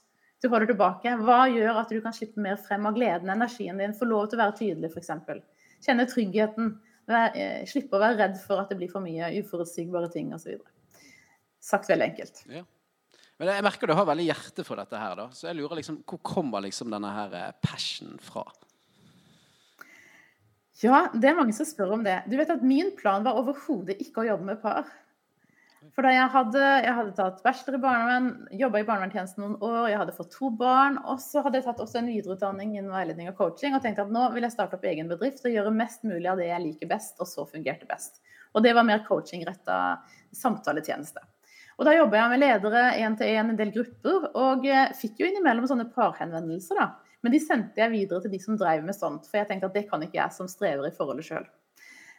[0.46, 1.16] du holder tilbake.
[1.26, 4.40] Hva gjør at du kan slippe mer frem av gleden, energien din, få lov til
[4.40, 5.12] å være tydelig f.eks.
[5.86, 6.72] Kjenne tryggheten,
[7.10, 10.62] eh, slippe å være redd for at det blir for mye uforutsigbare ting osv.
[11.66, 12.46] Sagt veldig enkelt.
[12.54, 12.64] Ja.
[13.42, 15.26] Men jeg merker du har veldig hjerte for dette her, da.
[15.36, 18.46] Så jeg lurer liksom, hvor kommer liksom denne her eh, passion fra?
[20.84, 22.22] Ja, det er mange som spør om det.
[22.28, 24.88] Du vet at Min plan var overhodet ikke å jobbe med par.
[25.94, 29.90] For da jeg hadde, jeg hadde tatt bachelor i barnevern, jobba i barnevernstjenesten noen år,
[29.92, 33.30] jeg hadde fått to barn, og så hadde jeg tatt også en videreutdanning innen veiledning
[33.32, 36.08] og coaching og tenkte at nå vil jeg starte opp egen bedrift og gjøre mest
[36.08, 38.22] mulig av det jeg liker best, og så fungerte best.
[38.56, 39.80] Og det var mer coachingretta
[40.36, 41.22] samtaletjeneste.
[41.76, 45.20] Og da jobba jeg med ledere én til én, en del grupper, og eh, fikk
[45.20, 46.88] jo innimellom sånne parhenvendelser, da.
[47.26, 49.76] Men de sendte jeg videre til de som drev med sånt, for jeg tenkte at
[49.76, 51.48] det kan ikke jeg som strever i forholdet sjøl.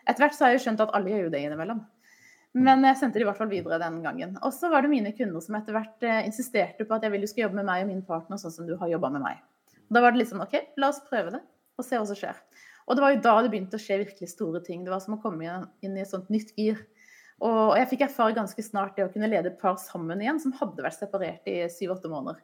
[0.06, 1.80] Etter hvert så har jeg skjønt at alle gjør jo det innimellom.
[2.56, 4.36] Men jeg sendte det i hvert fall videre den gangen.
[4.40, 7.26] Og så var det mine kunder som etter hvert eh, insisterte på at jeg vil
[7.26, 9.42] du skal jobbe med meg og min partner sånn som du har jobba med meg.
[9.92, 11.42] Da var det litt sånn OK, la oss prøve det
[11.76, 12.38] og se hva som skjer.
[12.86, 14.86] Og det var jo da det begynte å skje virkelig store ting.
[14.86, 15.44] Det var som å komme
[15.84, 16.80] inn i et sånt nytt gir.
[17.44, 20.54] Og jeg fikk erfare ganske snart det å kunne lede et par sammen igjen som
[20.56, 22.40] hadde vært separert i syv-åtte måneder.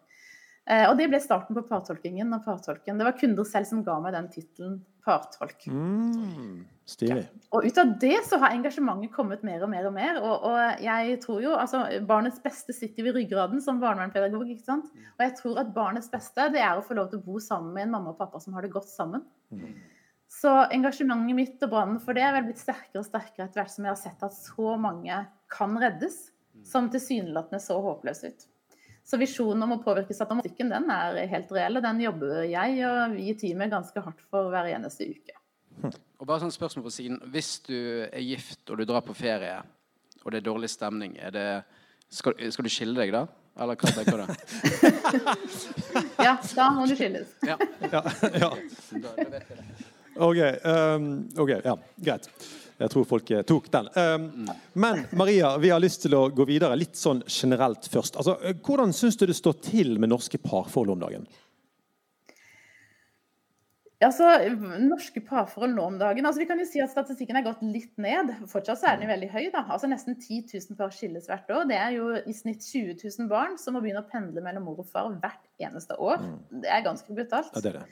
[0.71, 2.99] Eh, Og det ble starten på partolkingen og partolken.
[2.99, 5.65] Det var kunder selv som ga meg den tittelen partolk.
[5.67, 7.25] Mm, stilig.
[7.51, 10.21] Og ut av det så har engasjementet kommet mer og mer og mer.
[10.23, 14.47] Og, og jeg tror jo, altså Barnets beste sitter ved ryggraden som barnevernspedagog.
[14.55, 14.93] ikke sant?
[15.19, 17.75] Og jeg tror at barnets beste det er å få lov til å bo sammen
[17.75, 19.25] med en mamma og pappa som har det godt sammen.
[20.33, 23.75] Så engasjementet mitt og brannen for det er vel blitt sterkere og sterkere etter hvert
[23.75, 25.19] som jeg har sett at så mange
[25.53, 26.31] kan reddes,
[26.65, 28.47] som tilsynelatende så håpløse ut.
[29.03, 33.17] Så visjonen om å påvirke statistikken den er helt reell, og den jobber jeg og
[33.17, 35.39] vi i teamet ganske hardt for hver eneste uke.
[36.21, 37.19] Og bare sånn spørsmål på siden.
[37.35, 39.57] Hvis du er gift og du drar på ferie,
[40.23, 41.47] og det er dårlig stemning, er det,
[42.15, 43.25] skal, skal du skille deg da?
[43.61, 44.27] Eller hva tenker du?
[46.27, 47.35] Ja, da må du skilles.
[47.51, 47.59] Ja,
[47.91, 48.05] Ja,
[48.45, 48.51] ja.
[50.23, 50.39] OK.
[50.65, 51.09] Um,
[51.41, 52.31] ok, ja, Greit.
[52.81, 53.89] Jeg tror folk eh, tok den.
[53.99, 54.27] Ehm,
[54.73, 58.19] men Maria, vi har lyst til å gå videre litt sånn generelt først.
[58.21, 61.27] Altså, eh, hvordan syns du det står til med norske parforhold om dagen?
[64.03, 64.27] Altså,
[64.83, 67.93] Norske parforhold nå om dagen altså Vi kan jo si at statistikken er gått litt
[68.03, 68.33] ned.
[68.51, 69.45] Fortsatt så er den veldig høy.
[69.55, 69.65] da.
[69.69, 71.69] Altså Nesten 10 000 par skilles hvert år.
[71.71, 74.83] Det er jo i snitt 20 000 barn som må begynne å pendle mellom mor
[74.83, 76.25] og far hvert eneste år.
[76.65, 77.55] Det er ganske brutalt.
[77.55, 77.87] Ja, det er det.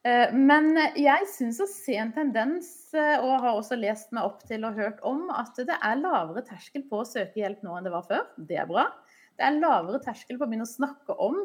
[0.00, 4.42] Eh, Men jeg syns å se en tendens, eh, og har også lest meg opp
[4.48, 7.88] til og hørt om, at det er lavere terskel på å søke hjelp nå enn
[7.88, 8.24] det var før.
[8.38, 8.88] Det er bra.
[9.36, 11.42] Det er lavere terskel på å begynne å snakke om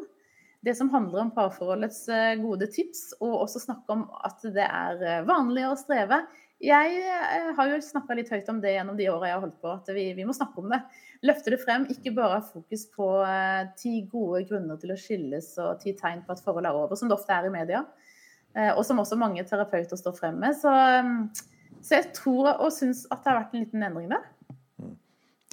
[0.64, 5.28] det som handler om parforholdets eh, gode tips, og også snakke om at det er
[5.28, 6.22] vanlig å streve.
[6.64, 7.04] Jeg
[7.52, 9.90] har jo snakka litt høyt om det gjennom de åra jeg har holdt på, at
[9.92, 10.80] vi, vi, må snakke om det.
[11.28, 13.10] Løfte det frem, ikke bare ha fokus på
[13.76, 17.12] ti gode grunner til å skilles og ti tegn på at forholdet er over, som
[17.12, 17.84] det ofte er i media.
[18.56, 20.56] Eh, og som også mange terapeuter står frem med.
[20.56, 24.24] Så, eh, så jeg tror og syns at det har vært en liten endring der.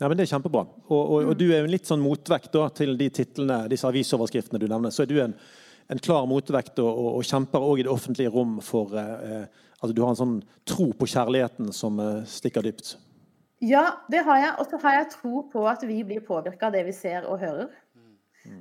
[0.01, 0.65] Ja, men Det er kjempebra.
[0.89, 3.87] Og, og, og du er jo en litt sånn motvekt da, til de titlene, disse
[3.87, 4.91] avisoverskriftene du nevner.
[4.91, 5.35] Så er du en,
[5.93, 9.45] en klar motvekt og, og, kjemper òg i det offentlige rom for eh,
[9.83, 12.93] Altså du har en sånn tro på kjærligheten som eh, stikker dypt.
[13.63, 14.53] Ja, det har jeg.
[14.59, 17.41] Og så har jeg tro på at vi blir påvirka av det vi ser og
[17.41, 17.67] hører.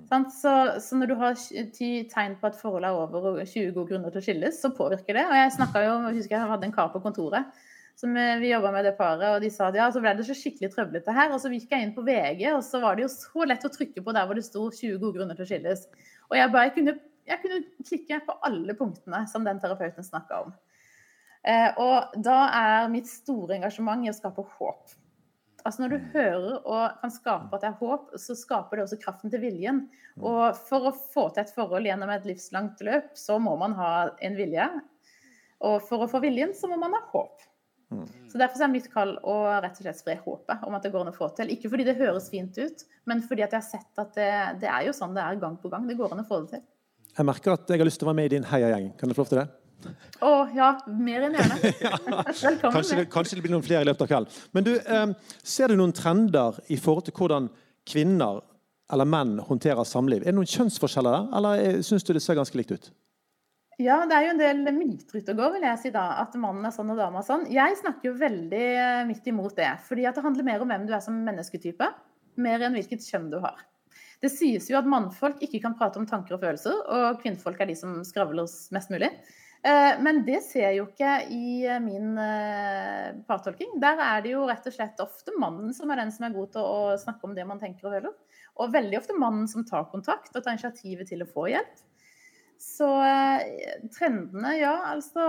[0.06, 0.30] Sant?
[0.34, 0.52] Så,
[0.84, 1.36] så når du har
[1.74, 4.70] ti tegn på at forholdet er over og 20 gode grunner til å skilles, så
[4.76, 5.24] påvirker det.
[5.26, 7.62] Og jeg snakket jo, jeg husker jeg hadde en kar på kontoret
[7.98, 10.26] som eh, vi jobba med det paret, og de sa at ja, så ble det
[10.26, 11.32] så skikkelig trøblete her.
[11.34, 13.72] Og så gikk jeg inn på VG, og så var det jo så lett å
[13.72, 15.86] trykke på der hvor det sto 20 gode grunner til å skilles.
[16.30, 16.96] Og jeg bare kunne,
[17.28, 20.56] jeg kunne klikke på alle punktene som den terapeuten snakka om.
[21.42, 24.96] Eh, og da er mitt store engasjement i å skape håp.
[25.62, 28.98] Altså Når du hører og kan skape at det er håp, så skaper det også
[29.02, 29.84] kraften til viljen.
[30.20, 33.92] Og for å få til et forhold gjennom et livslangt løp, så må man ha
[34.24, 34.66] en vilje.
[35.62, 37.46] Og for å få viljen, så må man ha håp.
[38.32, 41.04] Så Derfor er mitt kall å rett og slett spre håpet om at det går
[41.04, 41.52] an å få til.
[41.52, 44.30] Ikke fordi det høres fint ut, men fordi at jeg har sett at det,
[44.62, 45.84] det er jo sånn det er gang på gang.
[45.88, 46.64] Det går an å få det til.
[47.12, 48.94] Jeg merker at jeg har lyst til å være med i din heiagjeng.
[48.96, 49.48] Kan du få lov til det?
[50.22, 51.58] Å ja, mer enn gjerne.
[51.62, 52.76] Velkommen.
[52.78, 54.40] Kanskje det, kanskje det blir noen flere i løpet av kvelden.
[54.56, 57.50] Men du, eh, ser du noen trender i forhold til hvordan
[57.88, 58.42] kvinner
[58.92, 60.22] eller menn håndterer samliv?
[60.22, 62.92] Er det noen kjønnsforskjeller der, eller syns du det ser ganske likt ut?
[63.80, 66.04] Ja, det er jo en del myter ute og går, vil jeg si da.
[66.22, 67.46] At mannen er sånn og dama er sånn.
[67.50, 69.70] Jeg snakker jo veldig eh, midt imot det.
[69.88, 71.88] Fordi at det handler mer om hvem du er som mennesketype,
[72.42, 73.64] mer enn hvilket kjønn du har.
[74.22, 77.72] Det sies jo at mannfolk ikke kan prate om tanker og følelser, og kvinnfolk er
[77.72, 79.10] de som skravler mest mulig.
[79.62, 83.76] Eh, Men det ser jeg jo ikke i eh, min eh, partolking.
[83.82, 86.50] Der er det jo rett og slett ofte mannen som er den som er god
[86.56, 88.16] til å snakke om det man tenker og føler.
[88.58, 91.86] Og veldig ofte mannen som tar kontakt og tar initiativet til å få hjelp.
[92.62, 92.86] Så
[93.90, 95.24] trendene, ja, altså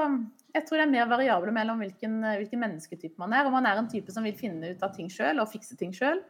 [0.53, 3.47] Jeg tror det er mer variable mellom hvilken, hvilken mennesketype man er.
[3.49, 5.95] Om man er en type som vil finne ut av ting sjøl og fikse ting
[5.97, 6.21] sjøl.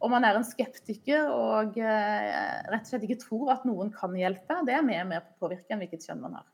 [0.00, 4.62] Om man er en skeptiker og rett og slett ikke tror at noen kan hjelpe.
[4.64, 6.48] Det er mer og mer på å påvirke enn hvilket kjønn man har.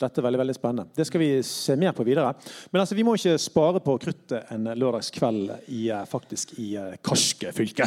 [0.00, 0.90] Dette er veldig veldig spennende.
[0.96, 2.32] Det skal vi se mer på videre.
[2.72, 6.96] Men altså, vi må ikke spare på kruttet en lørdagskveld i, eh, faktisk i eh,
[7.02, 7.86] karske fylke.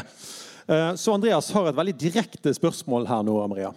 [0.67, 3.73] Eh, Så Andreas har et veldig direkte spørsmål her nå, Maria.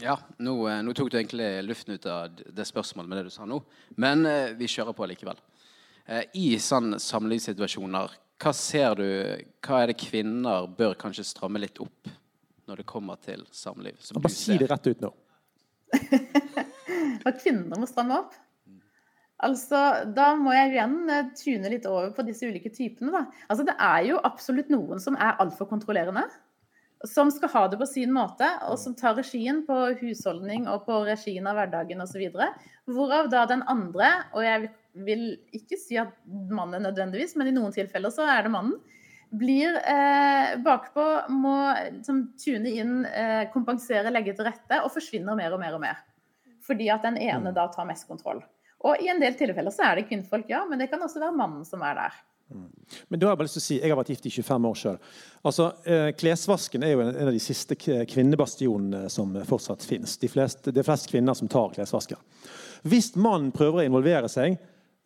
[0.00, 0.54] Ja, nå,
[0.86, 3.58] nå tok du egentlig luften ut av det spørsmålet med det du sa nå.
[4.00, 4.22] Men
[4.56, 5.42] vi kjører på likevel.
[6.06, 9.04] Eh, I sånne samlivssituasjoner, hva ser du
[9.60, 12.08] Hva er det kvinner bør kanskje stramme litt opp
[12.70, 13.98] når det kommer til samliv?
[13.98, 15.10] som Bare du si det rett ut nå.
[17.28, 18.36] At kvinner må stramme opp.
[19.40, 19.80] Altså,
[20.16, 23.12] Da må jeg igjen eh, tune litt over på disse ulike typene.
[23.14, 23.24] da.
[23.48, 26.26] Altså, Det er jo absolutt noen som er altfor kontrollerende.
[27.08, 30.98] Som skal ha det på sin måte, og som tar regien på husholdning og på
[31.08, 32.26] regien av hverdagen osv.
[32.84, 34.68] Hvorav da den andre, og jeg
[35.06, 35.24] vil
[35.56, 38.76] ikke si at mannen nødvendigvis, men i noen tilfeller så er det mannen,
[39.30, 41.56] blir eh, bakpå, må
[41.94, 46.00] liksom, tune inn, eh, kompensere, legge til rette, og forsvinner mer og mer og mer.
[46.66, 48.42] Fordi at den ene da tar mest kontroll.
[48.86, 51.36] Og i en del tilfeller så er det kvinnfolk, ja, men det kan også være
[51.36, 52.18] mannen som er der.
[53.08, 54.64] Men da har Jeg bare lyst til å si, jeg har vært gift i 25
[54.70, 54.96] år sjøl.
[55.46, 60.16] Altså, eh, klesvasken er jo en, av de siste kvinnebastionene som fortsatt finnes.
[60.18, 62.18] De fleste, det er flest kvinner som tar klesvasker.
[62.82, 64.58] Hvis mannen prøver å involvere seg,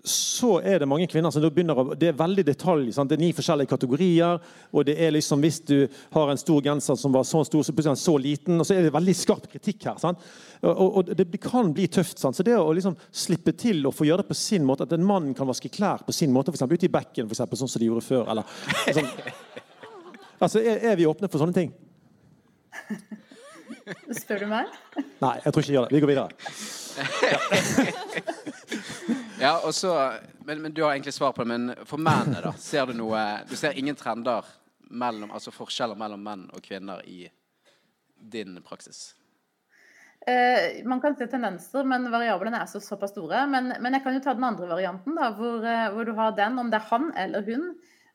[0.04, 2.90] så er det mange kvinner som da begynner å Det er veldig detalj.
[2.92, 3.08] Sant?
[3.08, 4.42] Det er ni forskjellige kategorier.
[4.76, 7.72] Og det er liksom hvis du har en stor genser som var så stor, så
[7.72, 8.60] plutselig er den så liten.
[8.60, 9.96] Og så er det veldig skarp kritikk her.
[10.02, 10.20] Sant?
[10.60, 12.20] Og, og, og det kan bli tøft.
[12.20, 12.36] Sant?
[12.36, 15.08] Så det å liksom slippe til å få gjøre det på sin måte, at en
[15.08, 16.68] mann kan vaske klær på sin måte, f.eks.
[16.68, 18.44] ute i bekken, for eksempel, sånn som de gjorde før, eller
[18.92, 19.08] sånn.
[20.44, 21.70] Altså, er, er vi åpne for sånne ting?
[24.18, 24.68] Spør du meg?
[25.22, 25.94] Nei, jeg tror ikke jeg gjør det.
[25.94, 26.28] Vi går videre.
[27.30, 28.32] Ja,
[29.52, 29.94] og så,
[30.46, 32.54] men, men Du har egentlig svar på det, men for mennene, da?
[32.60, 34.46] Ser du noe Du ser ingen trender
[34.94, 37.26] mellom, altså forskjeller mellom menn og kvinner i
[38.14, 39.14] din praksis?
[40.26, 43.42] Eh, man kan se tendenser, men variablene er så, såpass store.
[43.50, 46.36] Men, men, jeg kan jo ta den andre varianten, da, hvor, eh, hvor, du har
[46.38, 47.74] den, om det er han eller hun.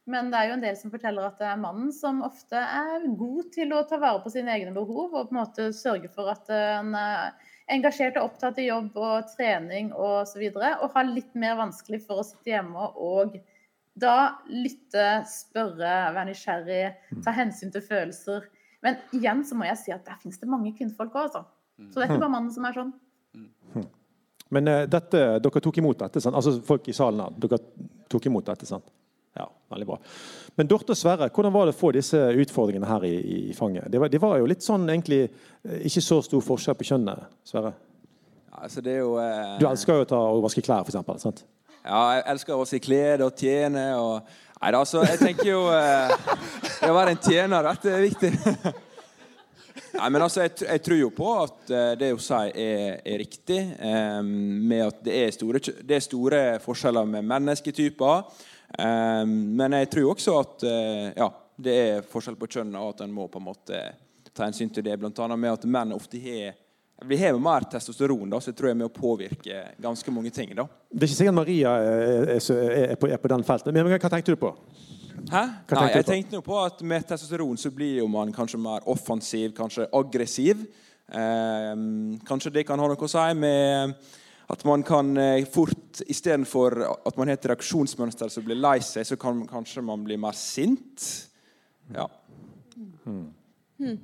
[0.10, 3.06] Men det er jo en del som forteller at det er mannen som ofte er
[3.20, 6.32] god til å ta vare på sine egne behov, og på en måte sørge for
[6.34, 7.36] at en er
[7.74, 10.04] engasjert og opptatt i jobb og trening osv.
[10.10, 13.38] Og, så videre, og har litt mer vanskelig for å sitte hjemme og
[14.00, 16.84] da lytte, spørre, være nysgjerrig,
[17.26, 18.46] ta hensyn til følelser.
[18.86, 21.42] Men igjen så må jeg si at der finnes det mange kvinnfolk òg, altså.
[21.90, 22.94] Så det er ikke bare mannen som er sånn.
[24.56, 26.38] Men uh, dette, dere tok imot dette, sant?
[26.38, 27.60] altså folk i salen her, dere
[28.12, 28.68] tok imot dette?
[28.70, 28.88] sant?
[29.70, 30.00] Veldig bra.
[30.58, 33.14] Men Dorte og Sverre, hvordan var det å få disse utfordringene her i,
[33.52, 33.86] i fanget?
[33.92, 37.30] Det var, det var, jo litt sånn egentlig eh, ikke så stor forskjell på kjønnet,
[37.48, 37.76] Sverre?
[38.50, 39.16] Ja, altså det er jo...
[39.22, 39.56] Eh...
[39.62, 41.46] Du elsker jo å ta og vaske klær, for eksempel, sant?
[41.80, 45.60] Ja, jeg elsker å vaske klær og tjene og Nei da, altså, jeg tenker jo
[45.72, 46.10] eh,
[46.82, 48.32] Det å være en tjener, dette er viktig.
[49.96, 53.22] Nei, men altså, jeg, jeg, tror jo på at uh, det hun sier, er, er
[53.22, 53.60] riktig.
[53.80, 58.46] Eh, med at det er, store, det er, store, forskjeller med mennesketyper.
[58.78, 63.06] Um, men jeg tror også at uh, ja, det er forskjell på kjønn, og at
[63.06, 63.84] en må på en måte
[64.30, 64.98] ta hensyn til det.
[65.02, 66.58] Blant annet med at menn ofte har
[67.06, 70.34] vi har mer testosteron, da, så jeg tror jeg er med å påvirke ganske mange
[70.36, 70.52] ting.
[70.56, 70.66] da.
[70.92, 73.72] Det er ikke sikkert Maria er, på, er på den feltet.
[73.72, 74.52] Men hva tenkte du på?
[75.30, 75.44] Hæ?
[75.72, 79.54] Nei, jeg tenkte jo på at Med testosteron så blir jo man kanskje mer offensiv,
[79.56, 80.66] kanskje aggressiv.
[81.10, 81.74] Eh,
[82.28, 83.96] kanskje det kan ha noe å si med
[84.50, 89.06] at man kan eh, fort Istedenfor at man har et reaksjonsmønster som blir lei seg,
[89.06, 91.06] så kan kanskje man bli mer sint.
[91.94, 92.08] Ja.
[93.04, 93.28] Hmm.
[93.80, 94.00] Hmm.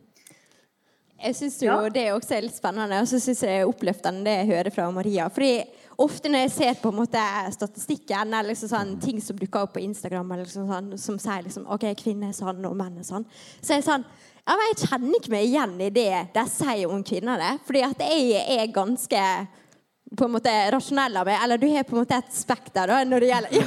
[1.16, 1.90] Jeg syns jo ja.
[1.90, 4.76] det også er litt spennende, og så syns jeg det er oppløftende det jeg hører
[4.76, 5.30] fra Maria.
[5.32, 5.54] Fordi
[6.04, 7.24] ofte når jeg ser på en måte
[7.56, 11.66] statistikken eller liksom sånn, ting som dukker opp på Instagram, liksom sånn, som sier liksom,
[11.72, 13.26] ok, kvinner er sånn og menn er sånn,
[13.62, 14.08] så er jeg sånn
[14.46, 17.42] ja, men Jeg kjenner ikke meg igjen i det de sier om kvinner.
[17.42, 19.22] det, fordi at jeg er ganske
[20.18, 21.40] på en måte rasjonell av meg.
[21.44, 23.52] Eller du har på en måte et spekter da, når det gjelder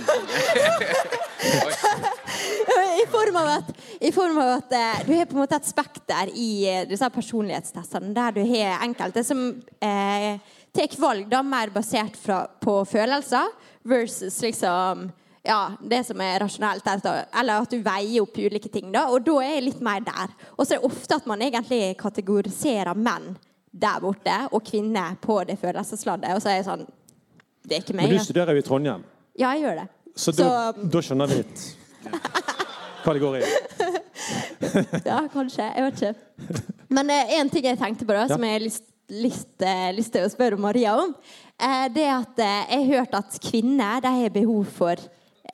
[2.99, 3.69] I form av at,
[4.01, 7.09] i form av at eh, du har på en måte et spekter i uh, disse
[7.15, 9.41] personlighetstestene der du har enkelte som
[9.81, 10.41] eh,
[10.75, 13.49] tar valg da mer basert fra, på følelser
[13.89, 15.09] versus liksom
[15.49, 16.87] ja, det som er rasjonelt.
[17.41, 18.91] Eller at du veier opp ulike ting.
[18.93, 20.35] da, Og da er jeg litt mer der.
[20.57, 23.37] Og så er det ofte at man egentlig kategoriserer menn
[23.73, 26.35] der borte og kvinner på det følelsesladdet.
[26.35, 26.87] Og så er jeg sånn
[27.69, 28.09] Det er ikke meg.
[28.09, 29.07] Men du studerer jo i Trondheim.
[29.39, 29.89] Ja, jeg gjør det.
[30.19, 31.67] Så, så da, skjønner vi litt
[33.05, 33.43] hva det går i.
[35.11, 35.65] ja, kanskje.
[35.65, 36.63] Jeg vet ikke.
[36.93, 40.13] Men én eh, ting jeg tenkte på, da, som jeg har lyst lyst, eh, lyst,
[40.13, 41.15] til å spørre Maria om,
[41.59, 44.97] eh, det er at jeg har hørt at kvinner de har behov for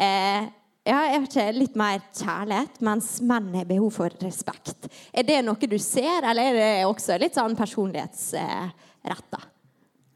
[0.01, 0.49] eh,
[0.85, 4.85] ja, jeg har ikke, litt mer kjærlighet, mens menn har behov for respekt.
[5.17, 9.41] Er det noe du ser, eller er det også litt sånn personlighetsretta?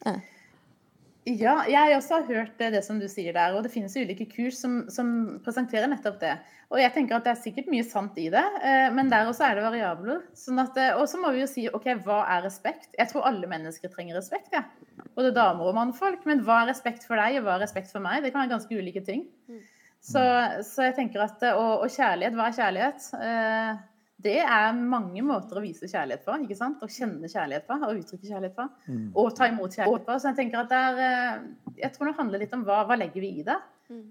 [0.08, 0.18] Eh.
[1.28, 3.56] Ja, jeg også har hørt det, det, som du sier der.
[3.56, 6.34] Og det finnes ulike kurs som, som, presenterer nettopp det.
[6.72, 9.46] Og jeg tenker at det er sikkert mye sant i det, eh, men der også
[9.46, 10.20] er det variabler.
[10.36, 12.92] Sånn eh, og så må vi jo si OK, hva er respekt?
[12.96, 14.52] Jeg tror alle mennesker trenger respekt.
[14.52, 14.64] Ja.
[15.16, 16.28] Både damer og mannfolk.
[16.28, 18.20] Men hva er respekt for deg, og hva er respekt for meg?
[18.20, 19.26] Det kan være ganske ulike ting.
[19.48, 19.64] Mm.
[20.00, 20.22] Så,
[20.64, 23.08] så jeg tenker at, og, og, kjærlighet, hva er kjærlighet?
[23.18, 23.80] Eh,
[24.18, 26.36] det er mange måter å vise kjærlighet på.
[26.42, 26.82] ikke sant?
[26.82, 28.68] Å kjenne kjærlighet på, å uttrykke kjærlighet på.
[28.88, 29.02] Mm.
[29.14, 30.16] Og ta imot kjærlighet på.
[30.18, 32.98] Så jeg tenker at det er, eh, jeg tror det handler litt om hva, hva
[32.98, 33.58] legger vi i det.
[33.92, 34.06] Mm.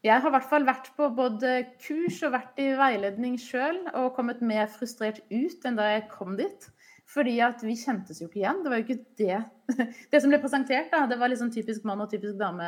[0.00, 4.14] Jeg har i hvert fall vært på både kurs og vært i veiledning sjøl og
[4.16, 6.70] kommet mer frustrert ut enn da jeg kom dit.
[7.10, 8.62] Fordi at vi kjentes jo ikke igjen.
[8.64, 9.40] Det var jo ikke det
[10.12, 12.64] Det som ble presentert, da, det var liksom typisk mann og typisk dame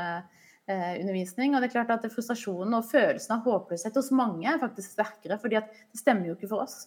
[1.02, 1.54] undervisning.
[1.54, 5.38] Og det er klart at frustrasjonen og følelsen av håpløshet hos mange er faktisk sterkere,
[5.42, 6.84] fordi at det stemmer jo ikke for oss.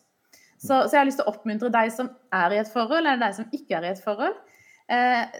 [0.56, 3.22] Så, så jeg har lyst til å oppmuntre deg som er i et forhold, eller
[3.22, 4.38] deg som ikke er i et forhold.
[4.92, 5.36] Eh,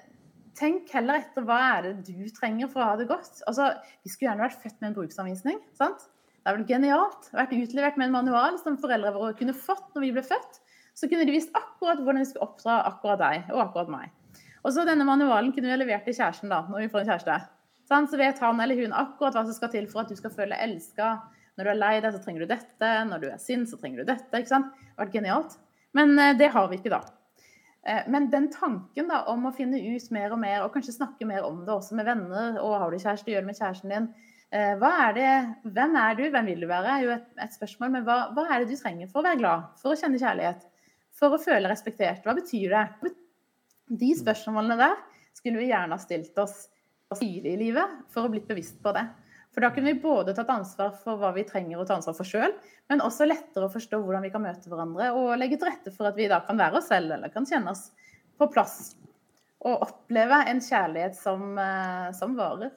[0.58, 3.42] tenk heller etter hva er det du trenger for å ha det godt.
[3.50, 3.72] Altså,
[4.04, 5.64] Vi skulle gjerne vært født med en bruksanvisning.
[5.78, 6.10] sant?
[6.46, 7.32] Det er vel genialt.
[7.34, 10.62] Vært utlevert med en manual som foreldre våre kunne fått når vi ble født.
[10.96, 14.14] Så kunne de visst akkurat hvordan de skulle oppdra akkurat deg og akkurat meg.
[14.66, 17.10] Og så Denne manualen kunne vi ha levert til kjæresten da, når vi får en
[17.12, 17.40] kjæreste.
[17.86, 20.58] Så vet han eller hun akkurat hva som skal til for at du skal føle
[20.66, 21.12] elska.
[21.56, 22.94] Når du er lei deg, så trenger du dette.
[23.10, 24.32] Når du er sint, så trenger du dette.
[24.34, 24.74] ikke sant?
[24.74, 25.60] Det har vært genialt.
[25.96, 27.02] Men eh, det har vi ikke da.
[27.88, 31.28] Eh, men den tanken da, om å finne ut mer og mer, og kanskje snakke
[31.30, 34.10] mer om det også med venner, og har du kjæreste, gjør det med kjæresten din.
[34.56, 35.32] Eh, hva er det,
[35.78, 37.96] hvem er du, hvem vil du være, er jo et, et spørsmål.
[37.96, 40.68] Men hva, hva, er det du trenger for å være glad, for å kjenne kjærlighet,
[41.16, 42.26] for å føle respektert?
[42.26, 43.16] Hva betyr det?
[43.96, 44.96] De spørsmålene der
[45.38, 46.66] skulle vi gjerne ha stilt oss
[47.14, 49.06] tidlig i livet for å bli bevisst på det.
[49.56, 52.28] For da kunne vi både tatt ansvar for hva vi trenger å ta ansvar for
[52.28, 52.52] sjøl,
[52.92, 56.10] men også lettere å forstå hvordan vi kan møte hverandre og legge til rette for
[56.10, 57.88] at vi da kan være oss selv eller kan kjenne oss
[58.36, 58.96] på plass.
[59.66, 62.74] Og oppleve en kjærlighet som, eh, som varer.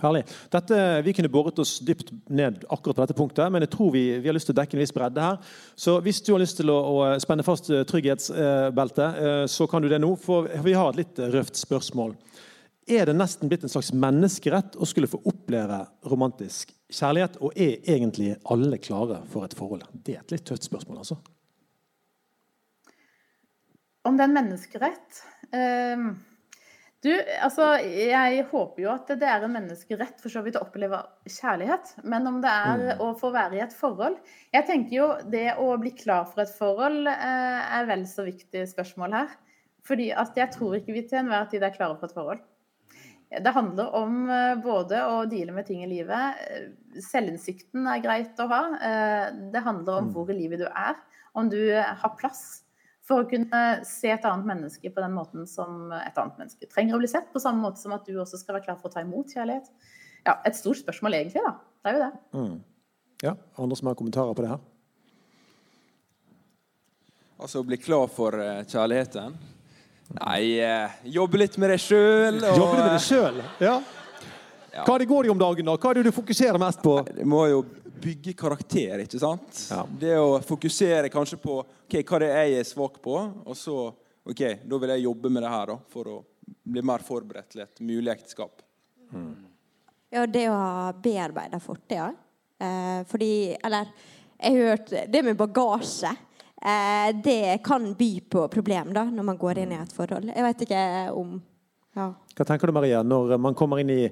[0.00, 0.22] Herlig.
[0.50, 4.04] Dette, vi kunne båret oss dypt ned akkurat på dette punktet, men jeg tror vi,
[4.18, 5.52] vi har lyst til å dekke en viss bredde her.
[5.76, 9.82] Så hvis du har lyst til å, å spenne fast eh, trygghetsbeltet, eh, så kan
[9.82, 10.14] du det nå.
[10.20, 12.14] For vi har et litt røft spørsmål.
[12.84, 15.78] Er det nesten blitt en slags menneskerett å skulle få oppleve
[16.10, 17.38] romantisk kjærlighet?
[17.40, 19.86] Og er egentlig alle klare for et forhold?
[20.04, 21.16] Det er et litt tøft spørsmål, altså.
[24.04, 25.22] Om det er en menneskerett
[25.56, 26.04] eh,
[27.00, 27.10] Du,
[27.40, 31.94] altså, jeg håper jo at det er en menneskerett for så vidt å oppleve kjærlighet.
[32.04, 34.20] Men om det er å få være i et forhold
[34.52, 38.68] Jeg tenker jo det å bli klar for et forhold eh, er vel så viktig
[38.76, 39.38] spørsmål her.
[39.88, 42.50] Fordi at jeg tror ikke vi til enhver tid er klare for et forhold.
[43.42, 46.42] Det handler om eh, både å deale med ting i livet.
[47.02, 48.60] Selvinnsikten er greit å ha.
[48.78, 49.24] Eh,
[49.54, 50.98] Det handler om hvor i livet du er.
[51.34, 52.62] Om du har plass
[53.04, 56.96] for å kunne se et annet menneske på den måten som et annet menneske trenger
[56.96, 57.26] å bli sett.
[57.34, 59.66] På samme måte som at du også skal være klar for å ta imot kjærlighet.
[60.24, 61.56] Ja, Et stort spørsmål egentlig, da.
[61.84, 62.54] Det er jo det.
[63.26, 64.62] Ja, Andre som har kommentarer på det her?
[67.44, 69.34] Altså å bli klar for eh, kjærligheten.
[70.12, 72.40] Nei, eh, jobbe litt med deg sjøl.
[72.42, 72.58] Og...
[72.58, 73.40] Jobbe med det sjøl?
[73.62, 73.78] Ja.
[74.74, 75.70] Hva er det går i om dagen?
[75.70, 75.76] da?
[75.78, 76.98] Hva er det du fokuserer mest på?
[77.06, 77.62] Det må jo
[78.04, 79.60] bygge karakter, ikke sant?
[79.70, 79.84] Ja.
[79.86, 83.78] Det å fokusere kanskje på ok, hva det er jeg er svak på, og så
[84.24, 87.64] ok, da vil jeg jobbe med det her da, for å bli mer forberedt til
[87.64, 88.60] et mulig ekteskap.
[90.14, 92.10] Ja, det å ha bearbeida fortida.
[92.58, 93.88] Eh, fordi Eller
[94.38, 96.10] jeg har hørt det med bagasje.
[96.64, 100.30] Eh, det kan by på problem da, når man går inn i et forhold.
[100.32, 101.34] Jeg vet ikke om
[101.94, 102.08] ja.
[102.34, 104.08] Hva tenker du, Maria, når man kommer inn i,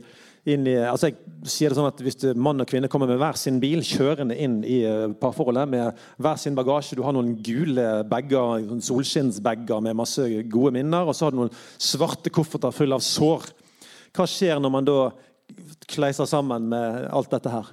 [0.53, 3.39] inn i altså jeg sier det sånn at Hvis mann og kvinne kommer med hver
[3.41, 7.89] sin bil kjørende inn i eh, parforholdet med hver sin bagasje Du har noen gule
[8.07, 13.03] bager, solskinnsbager med masse gode minner, og så har du noen svarte kofferter fulle av
[13.03, 13.49] sår.
[14.15, 14.99] Hva skjer når man da
[15.91, 17.73] kleiser sammen med alt dette her?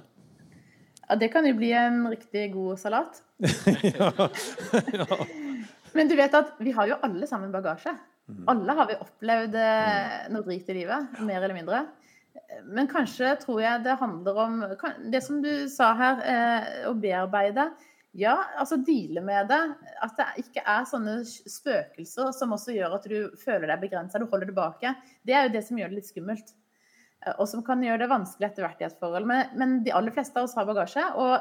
[1.04, 3.22] Ja, Det kan jo bli en riktig god salat.
[5.96, 7.92] Men du vet at vi har jo alle sammen bagasje.
[8.50, 11.80] Alle har vi opplevd eh, noe drit i livet, mer eller mindre.
[12.70, 14.52] Men kanskje tror jeg det handler om
[15.10, 17.70] det som du sa her, eh, å bearbeide.
[18.18, 19.60] Ja, altså deale med det.
[20.02, 24.26] At det ikke er sånne spøkelser som også gjør at du føler deg begrensa, du
[24.30, 24.88] holder tilbake.
[25.26, 26.48] Det er jo det som gjør det litt skummelt.
[27.26, 29.26] Eh, Og som kan gjøre det vanskelig etter hvert i et forhold.
[29.30, 31.04] Men, men de aller fleste av oss har bagasje.
[31.18, 31.34] Og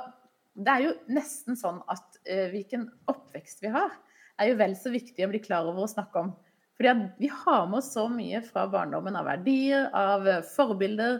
[0.60, 3.93] det er jo nesten sånn at uh, hvilken oppvekst vi har,
[4.39, 6.34] er jo vel så viktig å bli klar over å snakke om.
[6.80, 11.18] Fordi vi har med oss så mye fra barndommen av verdier, av eh, forbilder,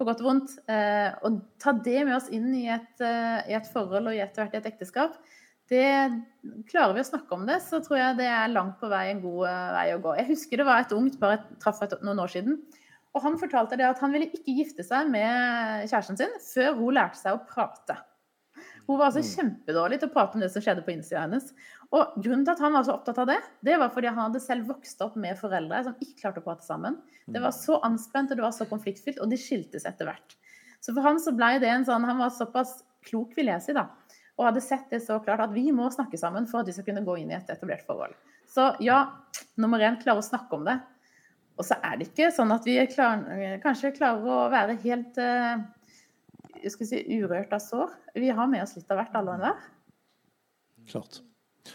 [0.00, 0.54] på godt og vondt.
[0.64, 4.42] Uh, og ta det med oss inn i et, uh, i et forhold og etter
[4.42, 5.18] hvert i et ekteskap,
[5.72, 5.84] det
[6.68, 9.20] klarer vi å snakke om det, så tror jeg det er langt på vei en
[9.22, 10.16] god vei å gå.
[10.18, 12.58] Jeg husker det var et ungt par jeg traff noen år siden.
[13.14, 16.96] Og han fortalte det at han ville ikke gifte seg med kjæresten sin før hun
[16.98, 17.96] lærte seg å prate.
[18.86, 21.46] Hun var altså kjempedårlig til å prate om det som skjedde på innsida hennes.
[21.94, 24.42] Og grunnen til at han var så opptatt av det, det var fordi han hadde
[24.44, 26.98] selv vokst opp med foreldre som ikke klarte å prate sammen.
[27.24, 30.36] Det var så anspent og det var så konfliktfylt, og de skiltes etter hvert.
[30.84, 33.76] Så for han så ble det en sånn Han var såpass klok, vil jeg si,
[33.76, 33.86] da.
[34.36, 36.88] Og hadde sett det så klart at vi må snakke sammen for at vi skal
[36.88, 38.12] kunne gå inn i et etablert forhold.
[38.50, 39.06] Så ja,
[39.56, 40.76] nummer én, klare å snakke om det.
[41.54, 43.22] Og så er det ikke sånn at vi klar,
[43.62, 45.73] kanskje klarer å være helt eh, jeg
[46.72, 47.92] skal si, urørt av sår.
[48.16, 49.70] Vi har med oss litt av hvert, alle og enhver.
[50.88, 51.20] Klart.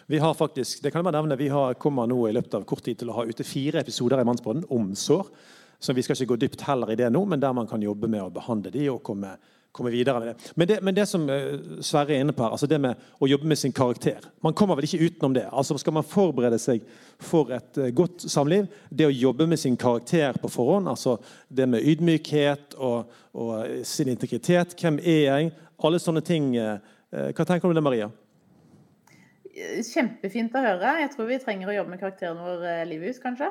[0.10, 2.66] Vi har faktisk, det kan jeg bare nevne, vi har, kommer nå i løpet av
[2.70, 5.32] kort tid til å ha ute fire episoder i Mannsbåten om sår.
[5.80, 8.10] Så vi skal ikke gå dypt heller i det nå, men der man kan jobbe
[8.12, 9.38] med å behandle de og komme,
[9.72, 10.52] komme videre med det.
[10.56, 13.30] Men det, men det som eh, Sverre er inne på her, altså det med å
[13.30, 15.46] jobbe med sin karakter Man kommer vel ikke utenom det.
[15.52, 16.86] Altså Skal man forberede seg
[17.22, 21.18] for et eh, godt samliv, det å jobbe med sin karakter på forhånd, altså
[21.48, 26.52] det med ydmykhet og, og eh, sin integritet, hvem er jeg, alle sånne ting.
[26.58, 28.10] Hva tenker du om det, Maria?
[29.88, 30.98] Kjempefint å høre.
[31.00, 33.48] Jeg tror vi trenger å jobbe med karakteren vår livet ut, kanskje.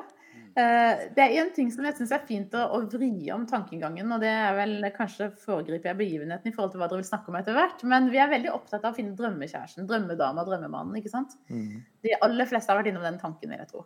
[0.57, 4.11] Eh, Det er én ting som jeg syns er fint å, å vri om tankegangen,
[4.11, 7.29] og det er vel kanskje foregriper jeg begivenheten i forhold til hva dere vil snakke
[7.31, 11.11] om etter hvert, men vi er veldig opptatt av å finne drømmekjæresten, drømmedama, drømmemannen, ikke
[11.13, 11.35] sant?
[12.03, 13.85] De aller fleste har vært innom den tanken, vil jeg tro.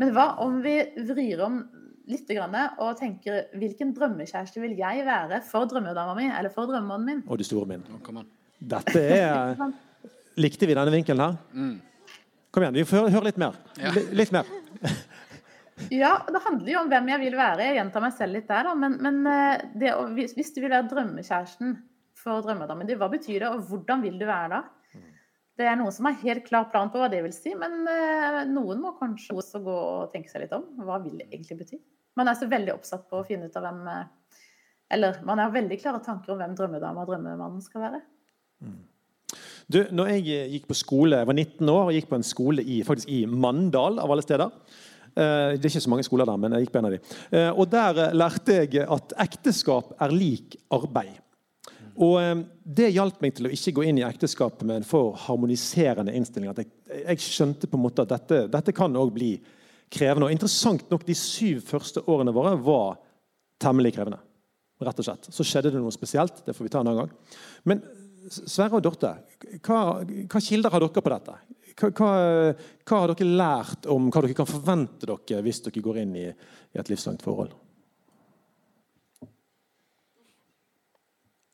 [0.00, 0.76] Men hva om vi
[1.08, 1.60] vrir om
[2.06, 7.06] litt grann, og tenker hvilken drømmekjæreste vil jeg være for drømmedama mi eller for drømmemannen
[7.06, 7.24] min?
[7.26, 7.82] Og de store min.
[7.90, 8.22] Oh.
[8.60, 9.56] Dette er
[10.44, 11.36] Likte vi denne vinkelen her?
[12.52, 13.56] Kom igjen, vi får høre litt mer.
[13.80, 13.90] Ja.
[14.12, 14.48] Litt mer.
[15.92, 17.66] Ja, det handler jo om hvem jeg vil være.
[17.68, 18.72] Jeg gjentar meg selv litt der, da.
[18.78, 21.76] Men, men eh, det, hvis, hvis du vil være drømmekjæresten
[22.16, 24.62] for drømmedammen din, hva betyr det, og hvordan vil du være da?
[25.56, 28.42] Det er noen som har helt klar plan på hva det vil si, men eh,
[28.48, 30.66] noen må kanskje også gå og tenke seg litt om.
[30.84, 31.78] Hva vil det egentlig bety?
[32.16, 34.42] Man er så veldig oppsatt på å finne ut av hvem eh,
[34.96, 38.02] Eller man har veldig klare tanker om hvem drømmedama og drømmemannen skal være.
[39.72, 42.62] Du, når jeg gikk på skole, jeg var 19 år og gikk på en skole
[42.62, 44.52] i, faktisk i Mandal, av alle steder.
[45.16, 47.00] Eh, Det er ikke så mange skoler der, men jeg gikk på en av de.
[47.32, 51.22] Eh, Og der eh, lærte jeg at ekteskap er lik arbeid.
[51.96, 56.12] Og Det hjalp meg til å ikke gå inn i ekteskapet med en for harmoniserende
[56.12, 56.50] innstilling.
[56.50, 56.68] At jeg,
[57.06, 59.30] jeg skjønte på en måte at dette, dette kan òg bli
[59.88, 60.26] krevende.
[60.26, 62.98] Og interessant nok, de syv første årene våre var
[63.58, 64.18] temmelig krevende.
[64.84, 65.30] Rett og slett.
[65.32, 66.44] Så skjedde det noe spesielt.
[66.44, 67.14] Det får vi ta en annen gang.
[67.64, 67.80] Men
[68.28, 69.14] Sverre og Dorte,
[69.64, 71.38] hva, hva kilder har dere på dette?
[71.76, 72.10] Hva, hva,
[72.88, 76.26] hva har dere lært om hva dere kan forvente dere hvis dere går inn i,
[76.30, 77.52] i et livslangt forhold?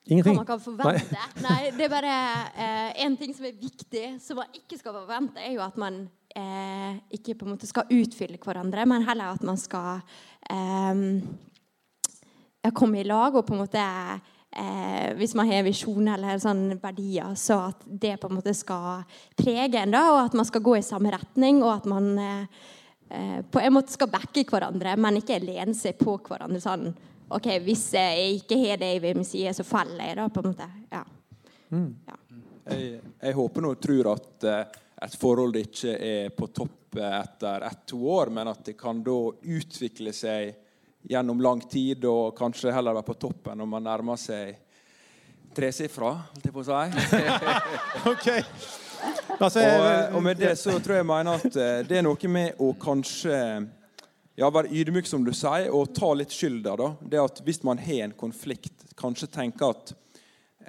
[0.07, 0.35] Ingenting?
[0.35, 1.27] Hva man kan forvente.
[1.47, 2.15] Nei, det er bare
[2.59, 6.05] eh, En ting som er viktig, som man ikke skal forvente, er jo at man
[6.35, 10.03] eh, ikke på en måte skal utfylle hverandre, men heller at man skal
[10.51, 10.95] eh,
[12.75, 13.87] komme i lag og på en måte
[14.57, 19.05] eh, Hvis man har visjoner eller sånn verdier, så at det på en måte skal
[19.39, 22.61] prege en, da, og at man skal gå i samme retning, og at man eh,
[23.09, 26.93] eh, på en måte skal backe hverandre, men ikke lene seg på hverandre sånn
[27.33, 30.51] OK, hvis jeg ikke har det jeg vil si, så faller jeg, da, på en
[30.51, 30.67] måte.
[30.93, 31.03] Ja.
[31.73, 32.19] ja.
[32.69, 37.17] Jeg, jeg håper nå og tror at eh, et forhold ikke er på topp eh,
[37.23, 40.53] etter ett-to år, men at det kan da utvikle seg
[41.09, 44.57] gjennom lang tid, og kanskje heller være på toppen når man nærmer seg
[45.57, 46.83] tresifra, holdt jeg på å si.
[48.13, 48.29] Ok.
[49.43, 52.05] Altså, Og, eh, og med det så tror jeg jeg mener at eh, det er
[52.07, 53.35] noe med å kanskje
[54.39, 56.77] ja, være ydmyk, som du sier, og ta litt skylda.
[56.79, 56.89] da.
[57.01, 59.93] Det at Hvis man har en konflikt, kanskje tenke at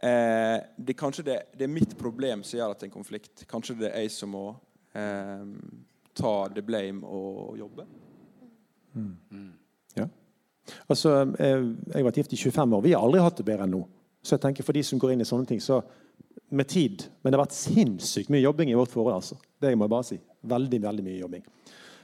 [0.02, 3.46] eh, det kanskje det, det er mitt problem som gjør at det er en konflikt.
[3.50, 4.48] Kanskje det er jeg som må
[4.98, 5.46] eh,
[6.18, 7.88] ta the blame og jobbe.
[8.94, 9.63] Ja.
[10.88, 12.84] Altså, jeg har vært gift i 25 år.
[12.86, 13.84] Vi har aldri hatt det bedre enn nå.
[14.24, 15.82] Så jeg tenker for de som går inn i sånne ting, så
[16.54, 19.16] med tid Men det har vært sinnssykt mye jobbing i vårt forhold.
[19.16, 19.38] altså.
[19.60, 20.20] Det må jeg bare si.
[20.54, 21.46] Veldig, veldig mye jobbing.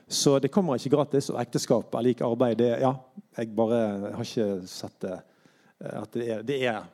[0.10, 1.30] Så det kommer ikke gratis.
[1.30, 2.58] Og ekteskap er lik arbeid.
[2.58, 2.96] Det, ja,
[3.38, 3.82] jeg bare
[4.16, 6.88] har ikke sett det eh, at det er, det er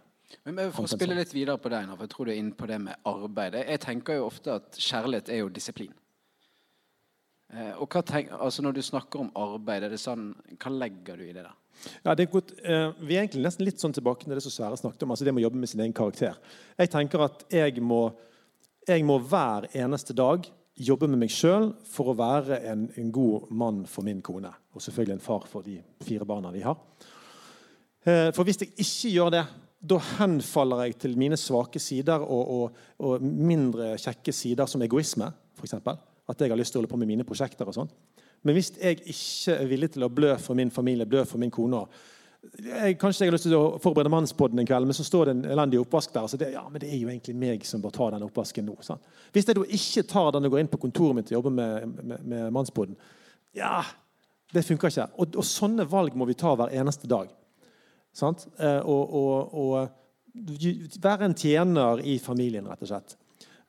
[0.43, 2.67] Men For å spille litt videre på deg, for jeg tror du er inne på
[2.69, 3.55] det med arbeid.
[3.63, 5.93] Jeg tenker jo ofte at kjærlighet er jo disiplin.
[7.53, 11.33] Eh, og hva tenk, altså Når du snakker om arbeid, sånn, hva legger du i
[11.35, 11.45] det?
[11.45, 11.53] da?
[12.05, 12.53] Ja, det er godt.
[12.63, 15.13] Eh, vi er egentlig nesten litt sånn tilbake til det som Sverre snakket om.
[15.13, 16.37] altså Det med å jobbe med sin egen karakter.
[16.79, 18.07] Jeg tenker at jeg må,
[18.87, 23.51] jeg må hver eneste dag jobbe med meg sjøl for å være en, en god
[23.55, 24.51] mann for min kone.
[24.75, 26.79] Og selvfølgelig en far for de fire barna vi har.
[28.05, 29.45] Eh, For hvis jeg ikke gjør det,
[29.85, 35.29] da henfaller jeg til mine svake sider og, og, og mindre kjekke sider som egoisme,
[35.59, 35.77] f.eks.
[36.29, 37.91] At jeg har lyst til å holde på med mine prosjekter og sånn.
[38.45, 41.53] Men hvis jeg ikke er villig til å blø for min familie, blø for min
[41.53, 41.85] kone
[42.61, 45.33] jeg, Kanskje jeg har lyst til å forberede Mannspodden en kveld, men så står det
[45.33, 46.27] en elendig oppvask der.
[46.29, 48.75] Så det, ja, men det er jo egentlig meg som bør ta den oppvasken nå.
[48.85, 49.05] Sant?
[49.33, 51.95] Hvis jeg da ikke tar den og går inn på kontoret mitt og jobber med,
[52.03, 52.97] med, med Mannspodden,
[53.57, 53.79] ja,
[54.53, 55.09] det funker ikke.
[55.17, 57.31] Og, og sånne valg må vi ta hver eneste dag.
[58.15, 58.45] Sant?
[58.61, 63.17] Eh, og, og, og være en tjener i familien, rett og slett.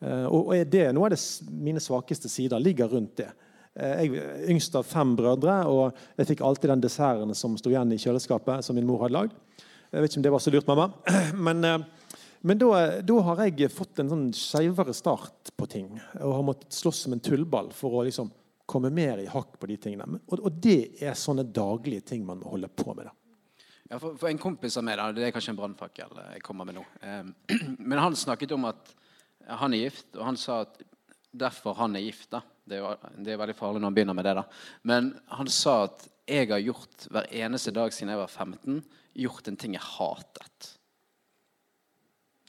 [0.04, 1.20] Eh, og, er det noe av det,
[1.50, 3.30] mine svakeste sider ligger rundt det.
[3.76, 7.72] Eh, Jeg er yngst av fem brødre, og jeg fikk alltid den desserten som sto
[7.72, 9.36] igjen i kjøleskapet, som min mor hadde lagd.
[9.92, 10.90] Jeg vet ikke om det var så lurt, mamma.
[11.48, 11.78] Men, eh,
[12.46, 12.68] men da,
[13.02, 15.86] da har jeg fått en sånn skeivere start på ting.
[16.20, 18.28] Og har måttet slåss som en tullball for å liksom
[18.70, 20.20] komme mer i hakk på de tingene.
[20.28, 23.08] Og, og det er sånne daglige ting man må holde på med.
[23.08, 23.64] da.
[23.88, 26.68] Ja, for, for En kompis av meg, da, det er kanskje en brannfakkel jeg kommer
[26.68, 26.84] med nå,
[27.88, 28.94] men han snakket om at
[29.46, 30.80] han er gift, og han sa at
[31.36, 32.30] derfor han er gift.
[32.32, 32.42] da.
[32.66, 34.34] Det er, jo, det er veldig farlig når han begynner med det.
[34.40, 34.46] da.
[34.90, 38.80] Men han sa at jeg har gjort hver eneste dag siden jeg var 15,
[39.16, 40.72] gjort en ting jeg hatet.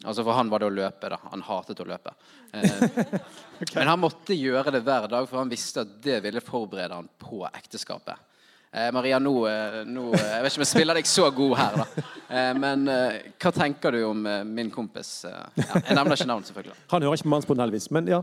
[0.05, 1.09] Altså For han var det å løpe.
[1.09, 1.19] da.
[1.31, 2.13] Han hatet å løpe.
[2.53, 2.87] Eh,
[3.75, 7.09] Men han måtte gjøre det hver dag, for han visste at det ville forberede han
[7.21, 8.26] på ekteskapet.
[8.73, 11.53] Eh, Maria, nå, eh, nå eh, Jeg vet ikke om jeg spiller deg så god
[11.57, 11.85] her, da.
[12.27, 15.11] Eh, men eh, hva tenker du om eh, min kompis?
[15.25, 16.75] Eh, ja, jeg nevner ikke navn, selvfølgelig.
[16.91, 17.87] Han hører ikke på Mannspodden, heldigvis.
[17.95, 18.19] Men ja.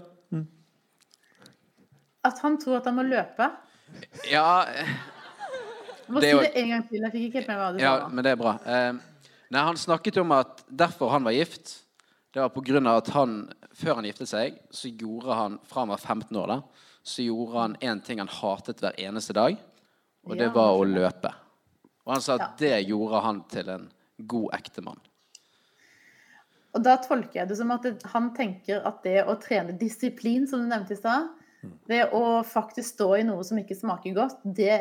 [2.25, 3.49] At han tror at han må løpe.
[4.31, 7.01] Ja, Jeg Må Det si jo- det en gang til.
[7.01, 8.09] Jeg fikk ikke helt med hva du ja sa.
[8.13, 8.53] men det er bra.
[8.69, 8.93] Eh,
[9.51, 11.79] nei, Han snakket om at derfor han var gift,
[12.35, 13.37] det var på grunn av at han
[13.73, 16.61] før han giftet seg, så gjorde han fra han var 15 år, da,
[17.03, 19.57] så gjorde han én ting han hatet hver eneste dag,
[20.25, 21.33] og det var å løpe.
[22.05, 23.89] Og han sa at det gjorde han til en
[24.31, 25.01] god ektemann.
[26.75, 30.65] Og da tolker jeg det som at han tenker at det å trene disiplin, som
[30.65, 31.31] du nevnte i stad,
[31.89, 34.81] det å faktisk stå i noe som ikke smaker godt, det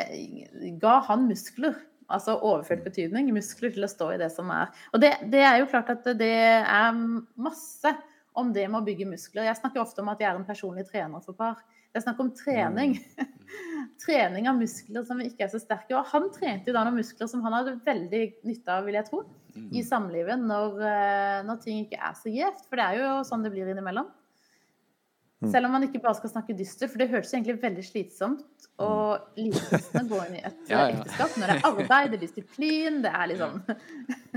[0.81, 1.77] ga han muskler.
[2.13, 3.29] Altså overført betydning.
[3.33, 4.73] Muskler til å stå i det som er.
[4.91, 6.97] Og det, det er jo klart at det er
[7.39, 7.93] masse
[8.37, 9.47] om det med å bygge muskler.
[9.47, 11.61] Jeg snakker ofte om at jeg er en personlig trener for par.
[11.93, 12.95] Det er snakk om trening.
[14.03, 15.93] trening av muskler som ikke er så sterke.
[15.93, 19.07] Og han trente jo da noen muskler som han hadde veldig nytte av, vil jeg
[19.11, 19.21] tro,
[19.77, 22.65] i samlivet når, eh, når ting ikke er så gjevt.
[22.65, 24.09] For det er jo sånn det blir innimellom.
[25.51, 29.25] Selv om man ikke bare skal snakke dyster, for det hørtes egentlig veldig slitsomt og
[29.37, 31.01] lidelsene gå inn i et Ja, ja.
[31.01, 33.59] ekteskap når det er arbeid, det er disiplin, det er liksom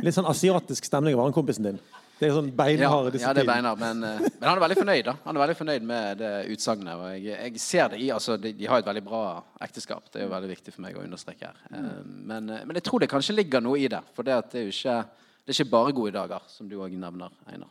[0.02, 1.78] Litt sånn asiatisk stemning av han kompisen din.
[2.16, 4.78] Det er sånn Ja, beinhard ja, det er beiner, men, eh, men han er veldig
[4.78, 5.14] fornøyd da.
[5.26, 6.94] Han er veldig fornøyd med det utsagnet.
[6.96, 9.20] Og jeg, jeg ser det i altså, de, de har et veldig bra
[9.66, 10.06] ekteskap.
[10.08, 11.58] Det er jo veldig viktig for meg å understreke her.
[11.76, 14.00] Eh, Men, eh, men jeg tror det kanskje ligger noe i det.
[14.16, 14.96] For det, det er jo ikke,
[15.44, 17.68] det er ikke bare gode dager, som du òg nevner, Einar.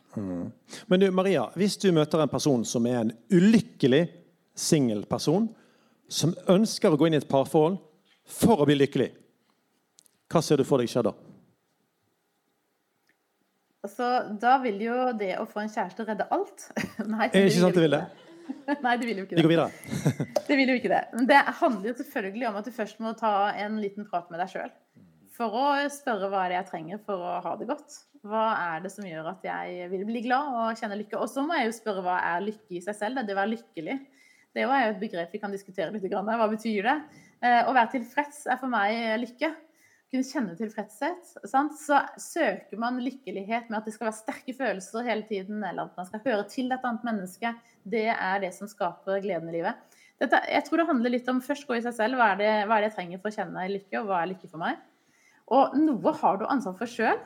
[0.86, 4.04] Men du, Maria, hvis du møter en person som er en ulykkelig
[4.54, 5.50] singel person,
[6.06, 7.80] som ønsker å gå inn i et parforhold
[8.30, 9.10] for å bli lykkelig,
[10.30, 11.12] hva ser du for deg skjer da?
[13.84, 14.06] Altså,
[14.42, 16.64] da vil jo det å få en kjæreste redde alt.
[17.12, 18.04] Nei, det ikke sant det vil det?
[18.82, 19.54] Nei, det vil jo ikke Vi går det.
[19.54, 20.42] videre.
[20.46, 21.02] Det vil jo ikke det.
[21.18, 24.42] Men det handler jo selvfølgelig om at du først må ta en liten prat med
[24.42, 24.74] deg sjøl.
[25.36, 27.98] For å spørre hva er det jeg trenger for å ha det godt.
[28.26, 31.18] Hva er det som gjør at jeg vil bli glad og kjenne lykke?
[31.20, 33.18] Og så må jeg jo spørre hva er lykke i seg selv?
[33.20, 33.96] Det, det å være lykkelig.
[34.56, 36.06] Det er jo et begrep vi kan diskutere litt.
[36.08, 36.96] Hva betyr det?
[37.44, 39.50] Eh, Å være tilfreds er for meg lykke.
[40.12, 41.32] Kunne kjenne tilfredshet.
[41.50, 41.74] Sant?
[41.80, 45.98] Så søker man lykkelighet med at det skal være sterke følelser hele tiden, eller at
[45.98, 47.52] man skal høre til et annet menneske.
[47.82, 49.96] Det er det som skaper gleden i livet.
[50.22, 52.20] Dette, jeg tror det handler litt om først gå i seg selv.
[52.20, 54.30] Hva er, det, hva er det jeg trenger for å kjenne lykke, og hva er
[54.32, 54.78] lykke for meg?
[55.56, 57.20] Og noe har du ansvar for sjøl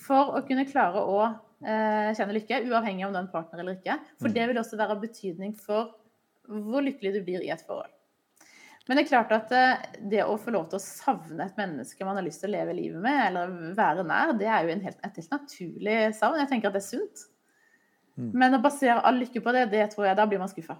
[0.00, 3.76] for å kunne klare å eh, kjenne lykke, uavhengig om du er en partner eller
[3.76, 3.98] ikke.
[4.22, 5.96] For det vil også være av betydning for
[6.50, 7.92] hvor lykkelig du blir i et forhold.
[8.88, 12.06] Men det er klart at eh, det å få lov til å savne et menneske
[12.06, 14.86] man har lyst til å leve livet med, eller være nær, det er jo en
[14.86, 16.40] helt, et helt naturlig savn.
[16.40, 17.26] Jeg tenker at det er sunt.
[18.20, 20.76] Men å basere all lykke på det, det tror jeg, da blir man skuffa.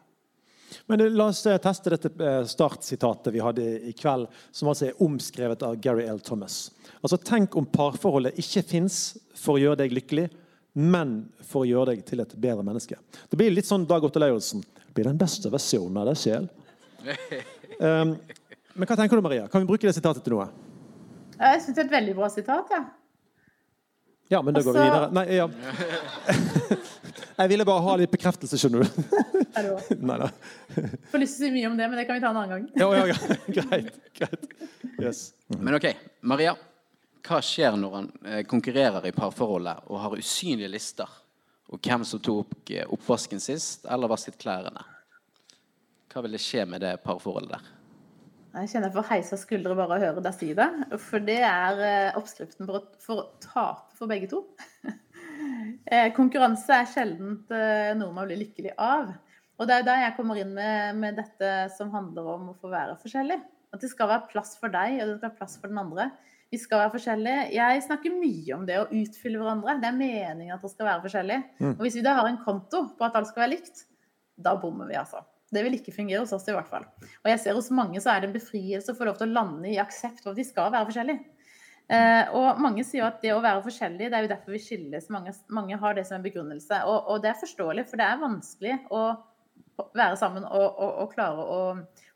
[0.91, 5.03] Men eh, La oss eh, teste dette startsitatet vi hadde i kveld, som altså er
[5.03, 6.21] omskrevet av Gary L.
[6.25, 6.69] Thomas.
[7.01, 9.01] Altså, Tenk om parforholdet ikke fins
[9.39, 10.29] for å gjøre deg lykkelig,
[10.81, 12.99] men for å gjøre deg til et bedre menneske.
[13.31, 14.63] Det blir litt sånn Dag Otto Lauritzen.
[14.95, 16.51] Blir den beste versjonen av deg selv.
[17.79, 18.17] Um,
[18.75, 19.47] men hva tenker du, Maria?
[19.53, 20.49] Kan vi bruke det sitatet til noe?
[21.41, 22.73] Jeg syns det er et veldig bra sitat.
[22.75, 22.83] Ja.
[24.31, 25.13] Ja, men da går vi Altså- videre.
[25.13, 25.49] Nei, ja.
[27.41, 29.05] Jeg ville bare ha litt bekreftelse, skjønner du.
[29.57, 29.97] Er det også.
[30.05, 30.27] Nei da.
[31.11, 32.51] Får lyst til å si mye om det, men det kan vi ta en annen
[32.53, 32.67] gang.
[32.77, 33.37] Ja, ja, ja.
[33.57, 33.97] Greit.
[34.19, 34.45] greit.
[35.01, 35.23] Yes.
[35.57, 35.89] Men ok,
[36.29, 36.53] Maria.
[37.27, 41.09] Hva skjer når han eh, konkurrerer i parforholdet og har usynlige lister?
[41.73, 44.85] Og hvem som tok eh, oppvasken sist, eller vasket klærne?
[46.11, 47.69] Hva vil det skje med det parforholdet der?
[48.51, 50.67] Jeg kjenner for heisa skuldre bare å høre deg si det.
[50.99, 54.45] For det er eh, oppskriften for å, for å tape for begge to.
[55.91, 59.09] Eh, Konkurranse er sjelden eh, noe man blir lykkelig av.
[59.57, 62.69] Og det er der jeg kommer inn med, med dette som handler om å få
[62.71, 63.39] være forskjellig.
[63.75, 66.11] At det skal være plass for deg, og det skal være plass for den andre.
[66.53, 67.49] Vi skal være forskjellige.
[67.57, 69.79] Jeg snakker mye om det å utfylle hverandre.
[69.81, 71.41] Det er meningen at det skal være forskjellig.
[71.73, 73.85] Og hvis vi da har en konto på at alt skal være likt,
[74.41, 75.25] da bommer vi, altså.
[75.51, 76.85] Det vil ikke fungere hos oss i hvert fall.
[77.25, 79.35] Og jeg ser hos mange så er det en befrielse å få lov til å
[79.35, 81.25] lande i aksept for at de skal være forskjellige.
[81.91, 84.61] Eh, og mange sier jo at det å være forskjellig, det er jo derfor vi
[84.63, 85.09] skilles.
[85.11, 86.85] Mange, mange har det som en begrunnelse.
[86.87, 89.03] Og, og det er forståelig, for det er vanskelig å
[89.97, 91.59] være sammen og, og, og klare å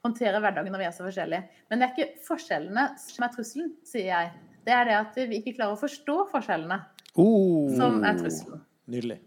[0.04, 1.60] håndtere hverdagen når vi er så forskjellige.
[1.72, 4.32] Men det er ikke forskjellene som er trusselen, sier jeg.
[4.64, 6.80] Det er det at vi ikke klarer å forstå forskjellene
[7.18, 8.62] Oh, som er trusselen.
[8.90, 9.20] nydelig.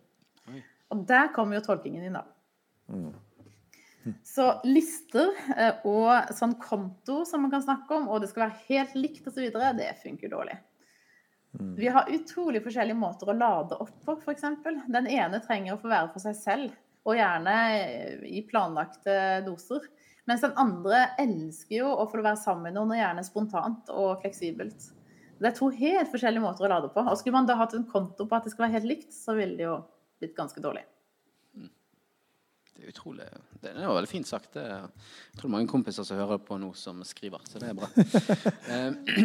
[0.92, 2.24] Og der kommer jo tolkingen inn, da.
[4.26, 8.66] Så lister eh, og sånn konto som man kan snakke om, og det skal være
[8.70, 10.58] helt likt osv., det funker dårlig.
[11.78, 14.44] Vi har utrolig forskjellige måter å lade opp på, f.eks.
[14.94, 16.76] Den ene trenger å få være for seg selv,
[17.08, 19.16] og gjerne eh, i planlagte
[19.48, 19.88] doser.
[20.28, 24.22] Mens den andre elsker jo å få være sammen med noen, og gjerne spontant og
[24.26, 24.92] fleksibelt.
[25.38, 27.02] Det er to helt forskjellige måter å lade på.
[27.06, 29.38] Og skulle man da hatt en konto på at det skal være helt likt, så
[29.38, 29.80] ville det jo
[30.20, 30.84] blitt ganske dårlig.
[32.78, 33.26] Det er utrolig
[33.58, 34.52] Det er jo veldig fint sagt.
[34.54, 34.84] Det er,
[35.34, 37.42] jeg tror mange kompiser som hører på nå, som skriver.
[37.50, 37.90] Så det er bra.
[38.68, 39.24] Eh,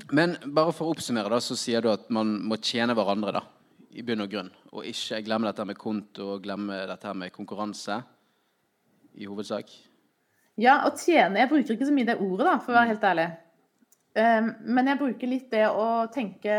[0.16, 3.42] Men bare for å oppsummere, da, så sier du at man må tjene hverandre, da.
[3.90, 4.50] I bunn og grunn.
[4.70, 8.00] Og ikke glemme dette med konto og glemme dette med konkurranse.
[9.18, 9.72] I hovedsak.
[10.60, 13.06] Ja, å tjene Jeg bruker ikke så mye det ordet, da, for å være helt
[13.10, 13.26] ærlig.
[14.10, 16.54] Um, men jeg bruker litt det å tenke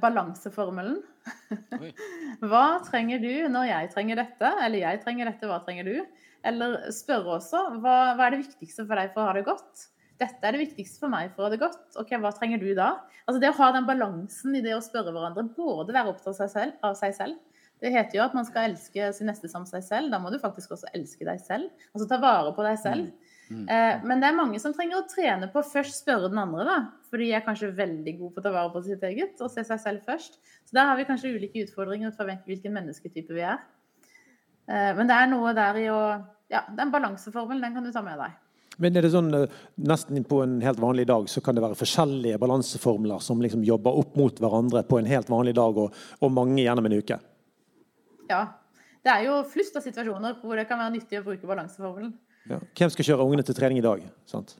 [0.00, 1.02] balanseformelen.
[2.50, 4.52] hva trenger du når jeg trenger dette?
[4.66, 6.22] Eller jeg trenger dette, hva trenger du?
[6.44, 9.88] Eller spørre også hva, hva er det viktigste for deg for å ha det godt?
[10.20, 11.88] Dette er det viktigste for meg for å ha det godt.
[11.98, 12.92] Ok, Hva trenger du da?
[13.24, 16.38] Altså Det å ha den balansen i det å spørre hverandre, både være opptatt av
[16.38, 17.40] seg selv, av seg selv
[17.84, 20.08] det heter jo at man skal elske sin neste som seg selv.
[20.12, 21.68] Da må du faktisk også elske deg selv.
[21.92, 23.10] Altså ta vare på deg selv.
[23.50, 23.64] Mm.
[23.68, 26.76] Eh, men det er mange som trenger å trene på først spørre den andre, da.
[27.10, 29.64] For de er kanskje veldig gode på å ta vare på sitt eget og se
[29.66, 30.38] seg selv først.
[30.64, 33.60] Så der har vi kanskje ulike utfordringer ut fra hvilken mennesketype vi er.
[34.70, 36.04] Eh, men det er noe der i å
[36.52, 38.34] Ja, den balanseformelen, den kan du ta med deg.
[38.78, 39.54] Men er det sånn eh,
[39.88, 43.96] nesten på en helt vanlig dag så kan det være forskjellige balanseformler som liksom jobber
[44.02, 47.18] opp mot hverandre på en helt vanlig dag, og, og mange gjennom en uke?
[48.28, 48.42] Ja.
[49.04, 52.14] Det er jo flust av situasjoner hvor det kan være nyttig å bruke balanseformelen.
[52.50, 52.60] Ja.
[52.76, 54.04] Hvem skal kjøre ungene til trening i dag?
[54.28, 54.56] Sant?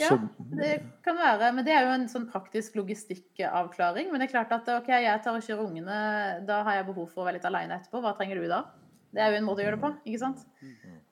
[0.00, 0.14] Ja,
[0.56, 1.50] det kan være.
[1.52, 4.08] Men det er jo en sånn praktisk logistikkavklaring.
[4.08, 5.98] Men det er klart at ok, jeg tar og kjører ungene,
[6.48, 8.00] da har jeg behov for å være litt aleine etterpå.
[8.00, 8.62] Hva trenger du da?
[9.12, 9.90] Det er jo en måte å gjøre det på.
[10.08, 10.46] ikke sant?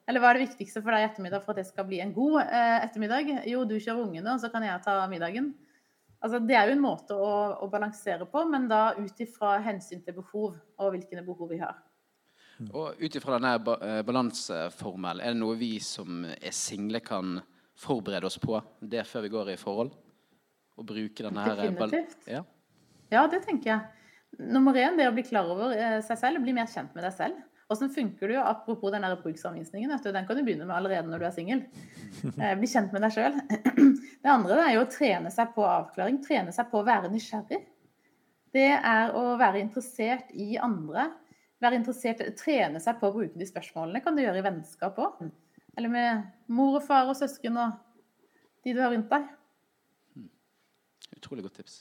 [0.08, 2.14] Eller hva er det viktigste for deg i ettermiddag for at det skal bli en
[2.16, 3.28] god eh, ettermiddag?
[3.50, 5.52] Jo, du kjører ungene, og så kan jeg ta middagen.
[6.20, 7.28] Altså, det er jo en måte å,
[7.64, 11.76] å balansere på, men da ut ifra hensyn til behov og hvilke behov vi har.
[12.68, 17.38] Og Ut ifra denne eh, balanseformelen, er det noe vi som er single, kan
[17.80, 19.94] forberede oss på det før vi går i forhold?
[20.76, 22.18] Å bruke denne her eh, Definitivt.
[22.28, 22.42] Ja.
[23.12, 23.80] ja, det tenker jeg.
[24.52, 27.06] Nummer én det er å bli klar over eh, seg selv, bli mer kjent med
[27.08, 27.40] deg selv.
[27.70, 28.34] Åssen funker du?
[28.42, 31.60] Apropos den bruksanvisningen, den kan du begynne med allerede når du er singel.
[32.58, 33.36] Bli kjent med deg sjøl.
[34.24, 36.18] Det andre er jo å trene seg på avklaring.
[36.24, 37.60] Trene seg på å være nysgjerrig.
[38.50, 41.12] Det er å være interessert i andre
[41.60, 45.20] være interessert, trene seg på å bruke de spørsmålene kan du gjøre i vennskap òg.
[45.78, 47.76] Eller med mor og far og søsken og
[48.64, 49.28] de du har rundt deg.
[51.16, 51.80] Utrolig godt tips.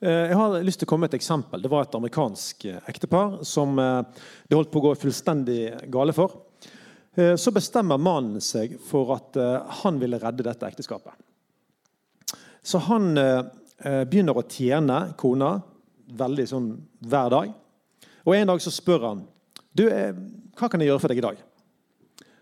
[0.00, 1.60] Eh, jeg har lyst til å komme med et eksempel.
[1.60, 6.16] Det var et amerikansk eh, ektepar som eh, det holdt på å gå fullstendig gale
[6.16, 6.46] for.
[7.10, 9.34] Så bestemmer mannen seg for at
[9.82, 11.10] han ville redde dette ekteskapet.
[12.62, 15.48] Så han begynner å tjene kona
[16.16, 16.70] veldig sånn
[17.06, 17.52] hver dag.
[18.26, 19.24] Og En dag så spør han
[19.74, 20.12] du, eh,
[20.58, 21.46] hva kan jeg gjøre for deg i dag.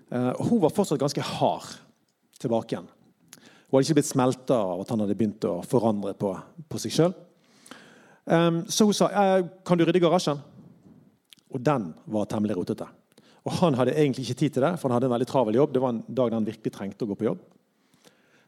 [0.08, 1.74] Og hun var fortsatt ganske hard
[2.40, 2.86] tilbake igjen.
[3.68, 6.30] Hun hadde ikke blitt smelta av at han hadde begynt å forandre på,
[6.64, 7.12] på seg sjøl.
[8.72, 10.40] Så hun sa eh, kan du rydde garasjen.
[11.52, 12.88] Og den var temmelig rotete.
[13.48, 15.72] Og Han hadde egentlig ikke tid til det, for han hadde en veldig travel jobb.
[15.72, 17.44] Det var en dag da han virkelig trengte å gå på jobb.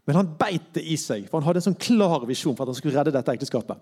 [0.08, 2.72] Men han beit det i seg, for han hadde en sånn klar visjon for at
[2.72, 3.80] han skulle redde dette ekteskapet.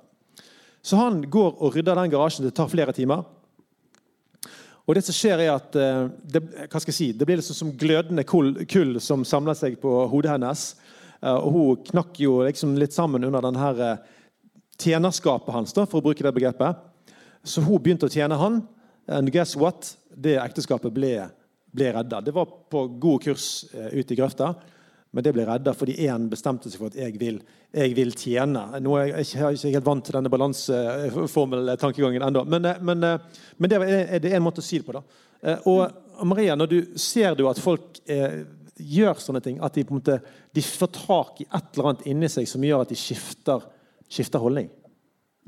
[0.83, 2.47] Så han går og rydder den garasjen.
[2.47, 3.25] Det tar flere timer.
[4.89, 7.57] Og Det som skjer er at eh, det, hva skal jeg si, det blir liksom
[7.59, 10.63] som glødende kull, kull som samler seg på hodet hennes.
[11.21, 14.01] Eh, og Hun knakk jo liksom litt sammen under denne her
[14.79, 16.81] tjenerskapet hans, da, for å bruke det begrepet.
[17.45, 18.63] Så hun begynte å tjene han.
[19.11, 19.91] And guess what?
[20.15, 21.13] Det ekteskapet ble,
[21.75, 22.23] ble redda.
[22.25, 24.53] Det var på god kurs ut i grøfta.
[25.17, 27.39] Men det ble redda fordi én bestemte seg for at jeg vil,
[27.73, 28.67] jeg vil tjene.
[28.85, 32.45] Nå er jeg ikke, ikke helt vant til denne balanseformeltankegangen ennå.
[32.45, 34.99] Men, eh, men, eh, men, det er en måte å si det på.
[34.99, 35.03] da.
[35.43, 38.43] Eh, og Maria, når du ser du at folk eh,
[38.79, 40.19] gjør sånne ting, at de, på en måte,
[40.55, 43.65] de får tak i et eller annet inni seg som gjør at de skifter,
[44.11, 44.69] skifter holdning?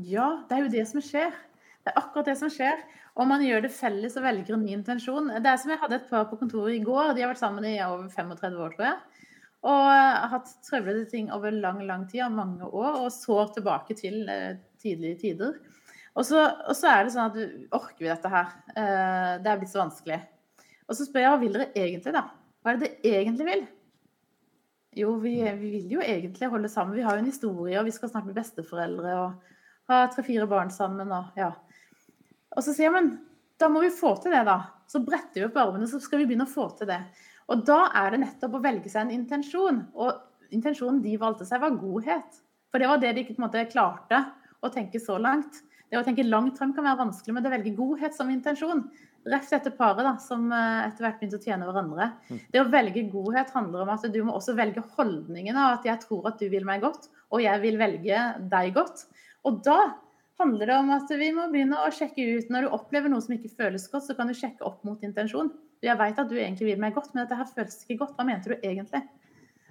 [0.00, 1.36] Ja, det er jo det som skjer.
[1.84, 2.80] Det er akkurat det som skjer.
[3.18, 5.32] Og man gjør det felles og velger en ny intensjon.
[5.42, 7.14] Det er som Jeg hadde et par på kontoret i går.
[7.16, 9.09] De har vært sammen i over 35 år, tror jeg.
[9.60, 13.96] Og har hatt trøblete ting over lang lang tid, av mange år, og sår tilbake
[13.98, 15.58] til eh, tidlige tider.
[16.16, 18.54] Og så, og så, er det sånn at orker vi dette her?
[18.72, 20.18] Eh, det er blitt så vanskelig.
[20.88, 22.24] Og så spør jeg hva vil dere egentlig, da?
[22.60, 23.68] Hva er det dere egentlig vil?
[24.98, 26.96] Jo, vi, vi vil jo egentlig holde sammen.
[26.98, 29.52] Vi har jo en historie, og vi skal snart bli besteforeldre og
[29.90, 31.12] ha tre-fire barn sammen.
[31.14, 31.52] Og, ja.
[32.56, 33.12] og så sier jeg, men
[33.60, 34.58] da må vi få til det, da.
[34.90, 36.98] Så bretter vi opp armene, så skal vi begynne å få til det.
[37.50, 39.82] Og da er det nettopp å velge seg en intensjon.
[39.98, 42.40] Og intensjonen de valgte seg, var godhet.
[42.70, 44.22] For det var det de ikke måte klarte
[44.62, 45.62] å tenke så langt.
[45.90, 48.84] Det å tenke langt frem kan være vanskelig, men det å velge godhet som intensjon.
[49.28, 52.06] Rett etter paret da, som eh, etter hvert begynte å tjene hverandre.
[52.30, 52.38] Mm.
[52.54, 56.00] Det å velge godhet handler om at du må også velge holdningen av at jeg
[56.06, 58.22] tror at du vil meg godt, og jeg vil velge
[58.52, 59.04] deg godt.
[59.44, 59.80] Og da
[60.40, 63.34] handler det om at vi må begynne å sjekke ut Når du opplever noe som
[63.36, 65.50] ikke føles godt, så kan du sjekke opp mot intensjon.
[65.84, 68.18] Jeg vet at du egentlig vil meg godt, men dette her føles ikke godt.
[68.18, 69.00] Hva mente du egentlig?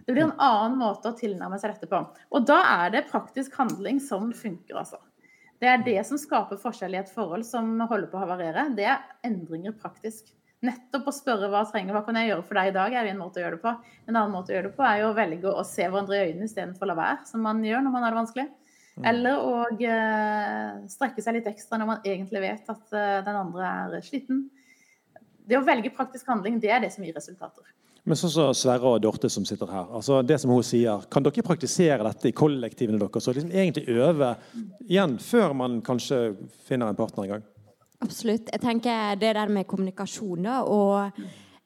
[0.05, 1.99] Det blir en annen måte å tilnærme seg dette på.
[2.33, 4.97] Og da er det praktisk handling som funker, altså.
[5.59, 8.69] Det er det som skaper forskjell i et forhold som holder på å havarere.
[8.77, 10.31] Det er endringer praktisk.
[10.65, 13.19] Nettopp å spørre hva trenger, hva kan jeg gjøre for deg i dag, er en
[13.19, 13.73] måte å gjøre det på.
[14.07, 16.23] En annen måte å gjøre det på er jo å velge å se hverandre i
[16.29, 18.47] øynene istedenfor å la være, som man gjør når man har det vanskelig.
[19.07, 23.69] Eller å eh, strekke seg litt ekstra når man egentlig vet at eh, den andre
[23.69, 24.47] er sliten.
[25.49, 27.65] Det å velge praktisk handling, det er det som gir resultater.
[28.07, 29.89] Men sånn som Sverre og Dorte som sitter her.
[29.93, 33.89] altså det som hun sier, Kan dere praktisere dette i kollektivene deres og liksom egentlig
[33.89, 34.35] øve
[34.87, 36.35] igjen før man kanskje
[36.65, 37.45] finner en partner en gang?
[38.01, 38.49] Absolutt.
[38.51, 41.11] Jeg tenker det der med kommunikasjon da, og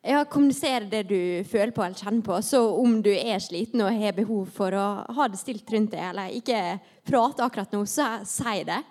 [0.04, 2.42] ja, kommunisere det du føler på eller kjenner på.
[2.42, 6.10] Så om du er sliten og har behov for å ha det stilt rundt deg,
[6.10, 8.82] eller ikke prate akkurat nå, så si det.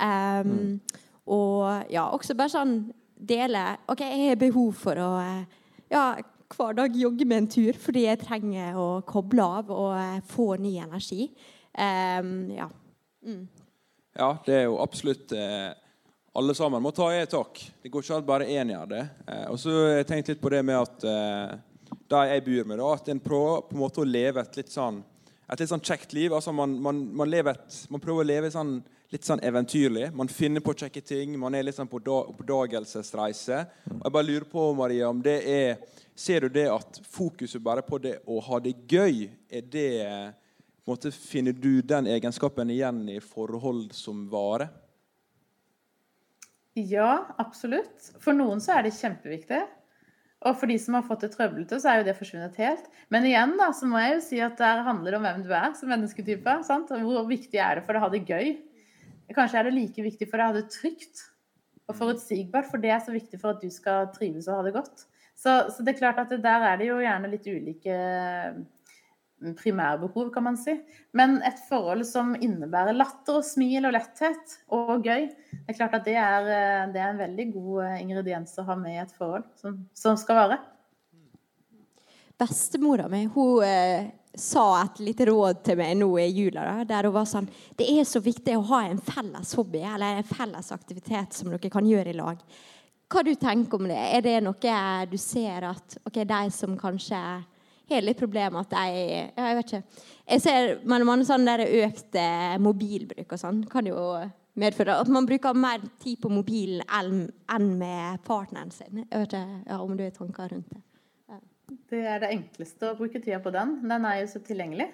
[0.00, 1.02] Um, mm.
[1.36, 2.78] Og ja, også bare sånn
[3.16, 5.10] dele OK, jeg har behov for å
[5.90, 6.16] ja,
[6.54, 10.54] hver dag jogge med en tur fordi jeg trenger å koble av og eh, få
[10.62, 11.30] ny energi.
[11.76, 12.68] Um, ja.
[13.26, 13.42] Mm.
[14.16, 15.74] ja, det er jo absolutt eh,
[16.36, 17.58] Alle sammen må ta et tak.
[17.82, 19.02] Det går ikke alt bare én gjør det.
[19.26, 21.54] Eh, og så har jeg tenkt litt på det med at eh,
[22.12, 24.72] de jeg bor med, da, at en prøver på en måte å leve et litt
[24.72, 25.00] sånn
[25.46, 26.34] et litt sånn kjekt liv.
[26.34, 28.80] altså Man, man, man, et, man prøver å leve sånn,
[29.12, 30.10] litt sånn eventyrlig.
[30.16, 31.36] Man finner på kjekke ting.
[31.38, 33.60] Man er litt sånn på oppdagelsesreise.
[33.92, 35.78] Og jeg bare lurer på, Maria, om det er
[36.16, 40.88] Ser du det at fokuset bare på det å ha det gøy, er det på
[40.88, 44.70] en måte, Finner du den egenskapen igjen i forhold som vare?
[46.72, 48.14] Ja, absolutt.
[48.16, 49.60] For noen så er det kjempeviktig.
[50.46, 52.88] Og for de som har fått det trøblete, så er jo det forsvunnet helt.
[53.12, 55.76] Men igjen da, så må jeg jo si at det handler om hvem du er
[55.76, 56.56] som mennesketype.
[56.64, 56.92] Sant?
[56.92, 58.56] Hvor viktig er det for å ha det gøy?
[59.34, 61.24] Kanskje er det like viktig for deg å ha det trygt
[61.86, 64.74] og forutsigbart, for det er så viktig for at du skal trives og ha det
[64.76, 65.06] godt.
[65.36, 67.96] Så, så, det er klart at der er det jo gjerne litt ulike
[68.56, 70.78] mm, primærbehov, kan man si.
[71.16, 75.98] Men et forhold som innebærer latter og smil og letthet og gøy, det er klart
[76.00, 79.02] at det er, eh, det er en veldig god eh, ingrediens å ha med i
[79.04, 80.60] et forhold som, som skal vare.
[82.40, 84.08] Bestemora mi hun eh,
[84.38, 86.64] sa et lite råd til meg nå i jula.
[86.68, 90.20] Da, der hun var sånn Det er så viktig å ha en felles hobby eller
[90.20, 92.42] en felles aktivitet som dere kan gjøre i lag
[93.06, 93.98] hva du tenker om det?
[93.98, 94.78] Er det noe
[95.10, 97.18] du ser at ok, de som kanskje
[97.86, 99.04] har litt problemer at de
[99.36, 100.00] ja, Jeg vet ikke.
[100.26, 104.00] Jeg ser men man sånn der økt eh, mobilbruk og sånn kan jo
[104.58, 109.04] medføre at man bruker mer tid på mobilen enn med partneren sin.
[109.04, 110.82] Jeg vet ikke ja, om du har tanker rundt det.
[111.90, 113.76] Det er det enkleste å bruke tida på den.
[113.86, 114.88] Den er jo så tilgjengelig.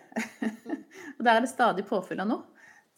[1.16, 2.52] og der er det stadig påfyll av noe.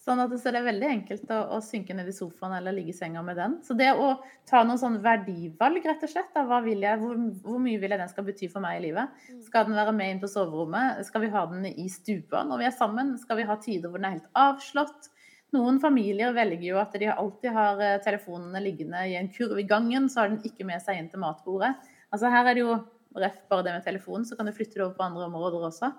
[0.05, 2.93] Sånn at så det er veldig enkelt å, å, synke ned i sofaen eller ligge
[2.93, 3.55] i senga med den.
[3.65, 4.11] Så det å
[4.45, 6.37] ta noen sånn verdivalg, rett og slett.
[6.37, 9.15] av jeg, hvor, hvor, mye vil jeg den skal bety for meg i livet?
[9.31, 9.39] Mm.
[9.47, 11.01] Skal den være med inn på soverommet?
[11.09, 13.15] Skal vi ha den i stua når vi er sammen?
[13.23, 15.09] Skal vi ha tider hvor den er helt avslått?
[15.57, 19.69] Noen familier velger jo at de alltid har eh, telefonene liggende i en kurv i
[19.71, 21.71] gangen, så har den ikke med seg inn til matbordet.
[22.11, 22.77] Altså Her er det jo
[23.23, 25.91] ref bare det med telefonen, så kan du flytte det over på andre områder også.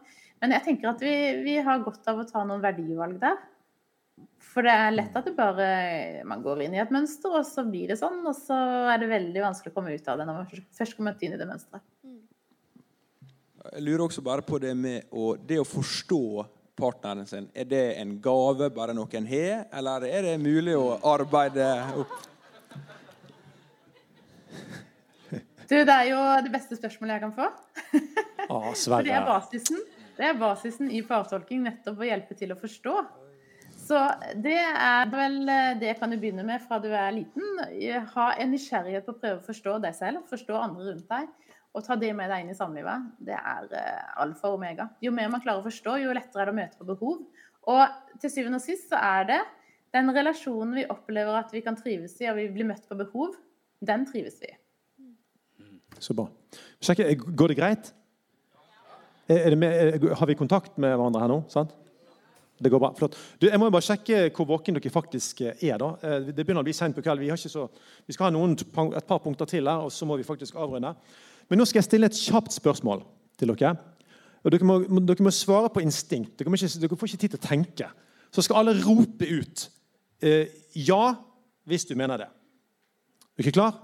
[0.44, 3.38] Men jeg tenker at vi, vi har godt av å ta noen verdivalg der.
[4.46, 5.70] For det er lett at bare,
[6.28, 8.22] man går inn i et mønster, og så blir det sånn.
[8.24, 8.58] Og så
[8.92, 11.40] er det veldig vanskelig å komme ut av det når man først kommer inn i
[11.40, 11.84] det mønsteret.
[13.66, 16.22] Jeg lurer også bare på det med å, det å forstå
[16.78, 17.50] partneren sin.
[17.56, 21.68] Er det en gave bare noen har, eller er det mulig å arbeide
[22.04, 22.16] opp?
[25.66, 27.50] Du, det er jo det beste spørsmålet jeg kan få.
[28.46, 29.80] Å, For det er basisen.
[30.16, 32.96] Det er basisen i partolking, nettopp å hjelpe til å forstå.
[33.86, 34.00] Så
[34.42, 37.60] det er vel eh, det kan du begynne med fra du er liten.
[38.16, 41.28] Ha en nysgjerrighet på å prøve å forstå deg selv, forstå andre rundt deg.
[41.76, 43.10] Og ta det med deg inn i samlivet.
[43.28, 44.88] Det er eh, alfa og omega.
[45.04, 47.24] Jo mer man klarer å forstå, jo lettere er det å møte på behov.
[47.76, 49.42] Og til syvende og sist så er det
[49.96, 53.36] den relasjonen vi opplever at vi kan trives i, og vi blir møtt på behov,
[53.86, 54.58] den trives vi i.
[56.00, 56.28] Så bra.
[56.84, 57.94] Sjekke, går det greit?
[59.26, 61.40] Det med, har vi kontakt med hverandre her nå?
[61.50, 61.74] sant?
[62.58, 62.94] Det går bra.
[62.96, 63.18] Flott.
[63.42, 65.76] Du, jeg må bare sjekke hvor våken dere faktisk er.
[65.82, 65.90] da.
[66.00, 67.26] Eh, det begynner å bli sent på kveld.
[67.26, 67.66] Vi, så,
[68.08, 70.94] vi skal ha noen, et par punkter til her, og så må vi faktisk avrunde.
[71.50, 73.04] Men nå skal jeg stille et kjapt spørsmål
[73.40, 73.74] til dere.
[74.46, 76.38] Og dere må, dere må svare på instinkt.
[76.40, 77.90] Dere, ikke, dere, får ikke tid til å tenke.
[78.32, 79.68] Så skal alle rope ut
[80.24, 81.04] eh, ja
[81.68, 82.30] hvis du mener det.
[83.36, 83.82] Er dere klar?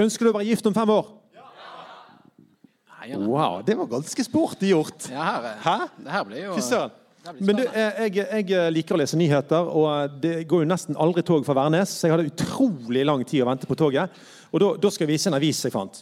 [0.00, 1.10] Ønsker du å være gift om fem år?
[1.36, 3.18] Ja.
[3.18, 5.08] Wow, det var ganske sporty gjort.
[5.10, 5.76] Ja, her, Hæ?
[6.04, 10.46] Det her blir jo Fy Men du, jeg, jeg, liker å lese nyheter, og det
[10.48, 11.92] går jo nesten aldri tog fra Værnes.
[11.92, 14.14] Så jeg hadde utrolig lang tid å vente på toget.
[14.52, 16.00] Og da, da skal jeg vise en avis jeg fant.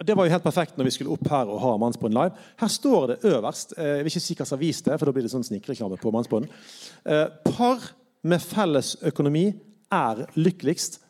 [0.00, 2.44] Og Det var jo helt perfekt når vi skulle opp her og ha Mannsbånd live.
[2.58, 5.14] Her står det øverst eh, Jeg vil ikke si hvilken avis det er, for da
[5.14, 6.46] blir det sånn snikreklame på Mannsbånd.
[7.04, 7.90] Eh, par
[8.26, 9.50] med felles økonomi
[9.90, 11.00] er lykkeligst.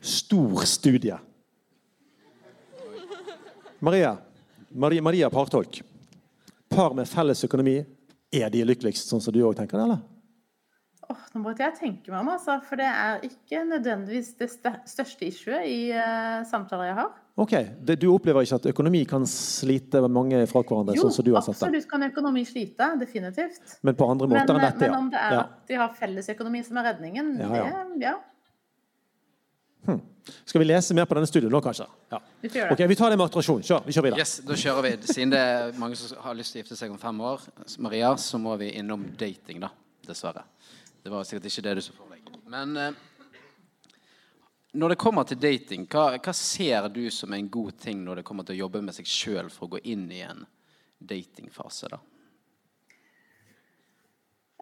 [0.00, 1.18] Stor studie.
[3.80, 4.16] Maria,
[4.68, 5.82] Maria, Maria Partolk.
[6.70, 7.80] par med felles økonomi,
[8.30, 10.02] er de lykkeligst, sånn som du òg tenker det, eller?
[11.10, 15.26] Åh, nå måtte jeg tenke meg om, altså, for det er ikke nødvendigvis det største
[15.26, 17.10] issuet i uh, samtaler jeg har.
[17.40, 20.96] Ok, det, Du opplever ikke at økonomi kan slite mange fra hverandre?
[20.98, 21.62] Jo, sånn som du har sett det.
[21.62, 23.78] absolutt kan økonomi slite, definitivt.
[23.86, 24.90] Men på andre Men, måter enn dette, ja.
[24.92, 25.44] men om det er ja.
[25.46, 27.84] at de har fellesøkonomi som er redningen, Ja, ja.
[27.96, 28.18] det ja,
[30.44, 31.86] Skal vi lese mer på denne studien nå, kanskje?
[32.12, 32.20] Ja.
[32.42, 32.84] vi får gjøre det.
[32.84, 33.62] Ok, Vi tar det med attraksjon.
[33.64, 34.20] Kjør, vi kjører videre.
[34.20, 34.92] Yes, da kjører vi.
[35.08, 37.46] Siden det er mange som har lyst til å gifte seg om fem år,
[37.80, 39.72] Maria, så må vi innom dating, da.
[40.06, 40.44] Dessverre.
[41.00, 42.20] Det var sikkert ikke det du så for deg.
[42.52, 43.00] Men eh,
[44.72, 48.26] når det kommer til dating, hva, hva ser du som en god ting når det
[48.28, 50.44] kommer til å jobbe med seg sjøl for å gå inn i en
[51.00, 51.98] datingfase, da?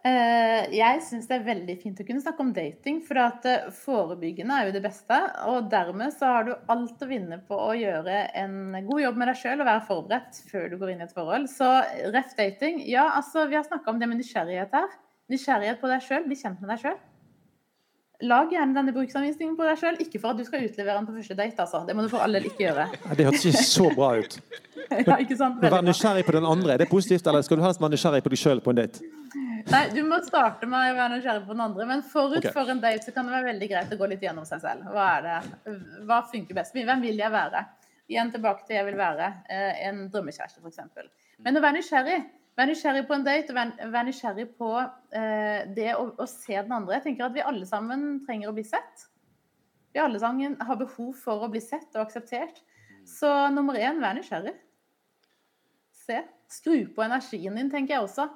[0.07, 3.67] Eh, Jeg syns det er veldig fint å kunne snakke om dating, for at eh,
[3.75, 5.19] forebyggende er jo det beste.
[5.51, 9.33] Og dermed så har du alt å vinne på å gjøre en god jobb med
[9.33, 11.51] deg sjøl og være forberedt før du går inn i et forhold.
[11.53, 11.69] Så
[12.15, 14.99] ref dating, ja altså vi har snakka om det med nysgjerrighet her.
[15.29, 17.01] Nysgjerrighet på deg sjøl, bli kjent med deg sjøl.
[18.27, 21.13] Lag gjerne denne bruksanvisningen på deg sjøl, ikke for at du skal utlevere den på
[21.15, 21.85] første date, altså.
[21.87, 22.89] Det må du for all del ikke gjøre.
[22.97, 24.41] Ja, Det hørtes ikke så bra ut.
[24.89, 25.59] Ja, ikke sant?
[25.61, 28.31] Være nysgjerrig på den andre, er det positivt, eller skal du helst være nysgjerrig på
[28.33, 29.05] deg sjøl på en date?
[29.69, 32.55] Nei, du må starte med å være nysgjerrig på den andre, men forut okay.
[32.55, 34.89] for en date så kan det være veldig greit å gå litt gjennom seg selv.
[34.95, 35.75] Hva er det?
[36.09, 36.73] Hva funker best?
[36.73, 37.67] Hvem vil jeg være?
[38.09, 39.29] Igjen tilbake til jeg vil være.
[39.53, 40.81] Eh, En drømmekjæreste, f.eks.
[41.45, 42.19] Men å være nysgjerrig.
[42.59, 44.73] Vær nysgjerrig på en date, og vær, nysgjerrig på
[45.15, 46.97] eh, det å, å se den andre.
[46.97, 49.05] Jeg tenker at vi alle sammen trenger å bli sett.
[49.95, 52.59] Vi alle sammen har behov for å bli sett og akseptert.
[53.07, 54.57] Så nummer én, vær nysgjerrig.
[56.03, 56.25] Se.
[56.51, 58.27] Skru på energien din, tenker jeg også.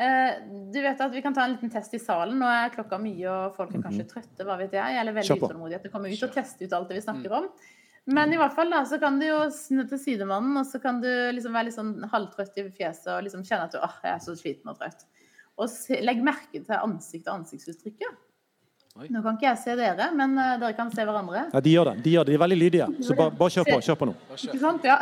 [0.00, 0.40] Eh,
[0.72, 2.38] du vet at Vi kan ta en liten test i salen.
[2.40, 4.46] Nå er klokka mye, og folk er kanskje trøtte.
[4.48, 6.88] hva vet jeg, Eller veldig utålmodig utålmodige etter å komme ut og teste ut alt
[6.88, 7.48] det vi snakker om.
[8.10, 10.98] Men i hvert fall da, så kan du jo snu til sidemannen, og så kan
[11.02, 14.14] du liksom være litt sånn halvtrøtt i fjeset og liksom kjenne at du åh, jeg
[14.16, 15.06] er så sliten og trøtt.
[15.60, 18.18] Og se, legg merke til ansikt og ansiktsuttrykket.
[18.98, 19.06] Oi.
[19.14, 21.44] Nå kan ikke jeg se dere, men eh, dere kan se hverandre.
[21.52, 22.02] Ja, De gjør det.
[22.02, 22.32] De, gjør det.
[22.32, 22.88] de er veldig lydige.
[23.06, 23.78] Så bare, bare kjør på.
[23.86, 24.16] Kjør på nå.
[24.40, 24.88] Ikke sant?
[24.88, 24.98] Ja.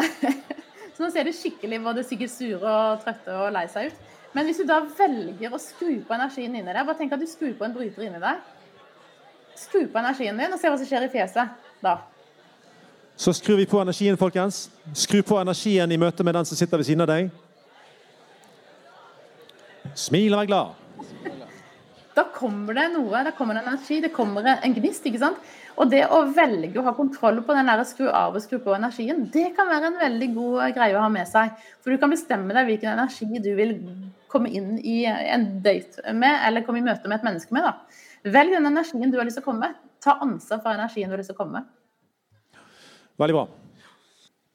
[0.98, 4.04] Så nå ser du skikkelig både sikkert sure og trøtte og lei seg ut.
[4.36, 7.28] Men hvis du da velger å skru på energien inni deg, bare tenk at du
[7.30, 8.42] skrur på en bryter inni deg.
[9.56, 11.94] Skru på energien din og se hva som skjer i fjeset da.
[13.18, 14.68] Så skrur vi på energien, folkens.
[14.94, 17.32] Skru på energien i møte med den som sitter ved siden av deg.
[19.98, 20.76] Smil og vær glad.
[22.14, 25.06] Da kommer det noe, da kommer det energi, det kommer en gnist.
[25.10, 25.40] ikke sant?
[25.74, 28.76] Og det å velge å ha kontroll på den der skru av og skru på
[28.76, 31.58] energien, det kan være en veldig god greie å ha med seg.
[31.82, 33.74] For du kan bestemme deg hvilken energi du vil
[34.30, 37.66] komme inn i en date med, eller komme i møte med et menneske med.
[37.66, 38.30] da.
[38.38, 39.82] Velg den energien du har lyst til å komme med.
[40.02, 41.74] Ta ansvar for energien du har lyst til å komme med.
[43.18, 43.48] Veldig bra.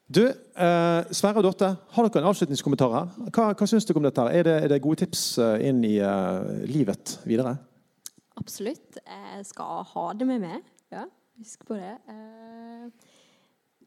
[0.06, 3.12] Du, eh, Sverre og Dorte, har dere en avslutningskommentar her?
[3.32, 4.20] Hva, hva syns dere om dette?
[4.20, 4.36] her?
[4.36, 7.56] Er det, er det gode tips eh, inn i eh, livet videre?
[8.40, 8.98] Absolutt.
[9.00, 10.64] Jeg skal ha det med meg.
[10.92, 11.04] Ja,
[11.40, 11.92] husk på det.
[12.12, 13.12] Eh,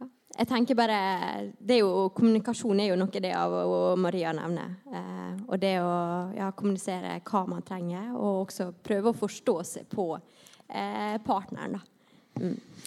[0.01, 0.09] ja.
[0.37, 4.77] Jeg tenker bare er jo, Kommunikasjon er jo noe det av og Maria nevner.
[4.93, 5.93] Eh, og det å
[6.37, 10.11] ja, kommunisere hva man trenger, og også prøve å forstå seg på
[10.67, 11.77] partneren.
[11.77, 11.96] da.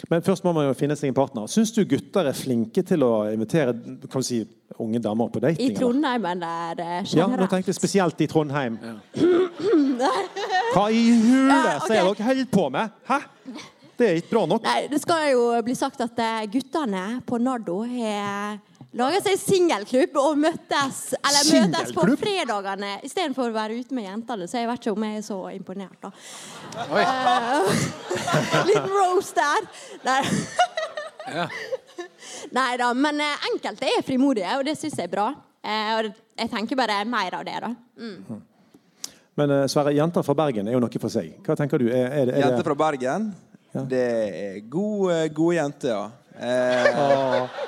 [0.09, 1.49] Men først må man jo finne seg en partner.
[1.51, 3.75] Syns du gutter er flinke til å invitere
[4.07, 4.39] kan vi si,
[4.81, 5.75] unge damer på dating?
[5.75, 5.77] I?
[5.77, 8.79] Trondheim eller eh, Ja, nå tenkte jeg spesielt i Trondheim.
[10.75, 11.87] Hva i hulet Ja, okay.
[11.87, 12.97] ser dere holder på med?
[13.11, 13.21] Hæ?
[14.01, 14.65] Det er ikke bra nok.
[14.65, 18.57] Nei, det skal jo bli sagt at eh, guttene på Nardo har
[18.99, 24.49] laga seg singelklubb og møttes Eller møtes på fredagene istedenfor å være ute med jentene.
[24.51, 26.11] Så jeg vet ikke om jeg er så imponert, da.
[26.91, 27.05] Oi.
[28.71, 29.71] Litt roast der.
[30.07, 30.33] der.
[31.31, 31.47] Ja.
[32.57, 35.29] Nei da, men eh, enkelte er frimodige, og det syns jeg er bra.
[35.61, 36.11] Eh, og
[36.41, 37.75] jeg tenker bare mer av det, da.
[39.39, 41.37] Men eh, Sverre, jenter fra Bergen er jo noe for seg.
[41.47, 41.91] Hva tenker du?
[41.93, 43.31] Er, er, er Jenter fra Bergen.
[43.71, 43.85] Ja.
[43.87, 44.07] Det
[44.41, 46.07] er gode, gode jenter, ja.
[46.41, 47.61] Eh, Åh,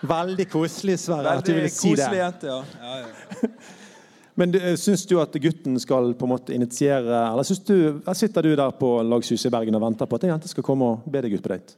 [0.00, 2.08] Veldig koselig, Sverre, at du ville si det.
[2.16, 2.62] Jente, ja.
[2.80, 3.50] ja, ja.
[4.40, 7.74] Men eh, syns du at gutten skal på en måte initiere Eller syns du,
[8.16, 10.94] sitter du der på Lagshuset i Bergen og venter på at en jente skal komme
[10.94, 11.76] og be deg ut på date?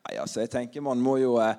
[0.00, 1.54] Nei, altså, jeg tenker man må jo eh,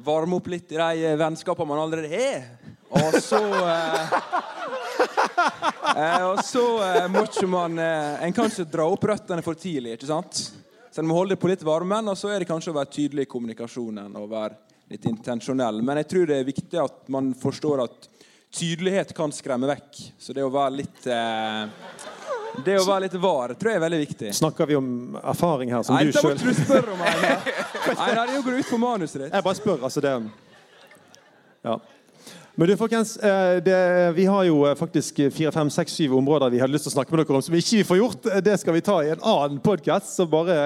[0.00, 2.48] varme opp litt i de eh, vennskapene man allerede har.
[2.92, 4.16] Og så eh,
[5.96, 6.64] eh, Og så
[7.08, 10.42] må ikke man En kan ikke dra opp røttene for tidlig, ikke sant?
[10.92, 13.24] Så en må holde på litt varmen, og så er det kanskje å være tydelig
[13.24, 15.82] i kommunikasjonen og være litt intensjonell.
[15.82, 18.08] Men jeg tror det er viktig at man forstår at
[18.52, 20.02] tydelighet kan skremme vekk.
[20.20, 21.62] Så det å være litt eh,
[22.64, 24.34] Det å være litt var tror jeg er veldig viktig.
[24.36, 27.00] Snakker vi om erfaring her, som Nei, du må du spørre om.
[27.00, 27.48] Einar.
[27.96, 29.32] Einar, det går ut på manuset ditt.
[29.32, 30.14] Jeg bare spør, altså det
[31.62, 31.80] Ja.
[32.54, 33.76] Men du, folkens, eh, det,
[34.16, 36.98] Vi har jo eh, faktisk fire, fem, seks, syv områder vi hadde lyst til å
[36.98, 38.28] snakke med dere om som vi ikke får gjort.
[38.44, 40.58] Det skal vi ta i en annen podkast, så bare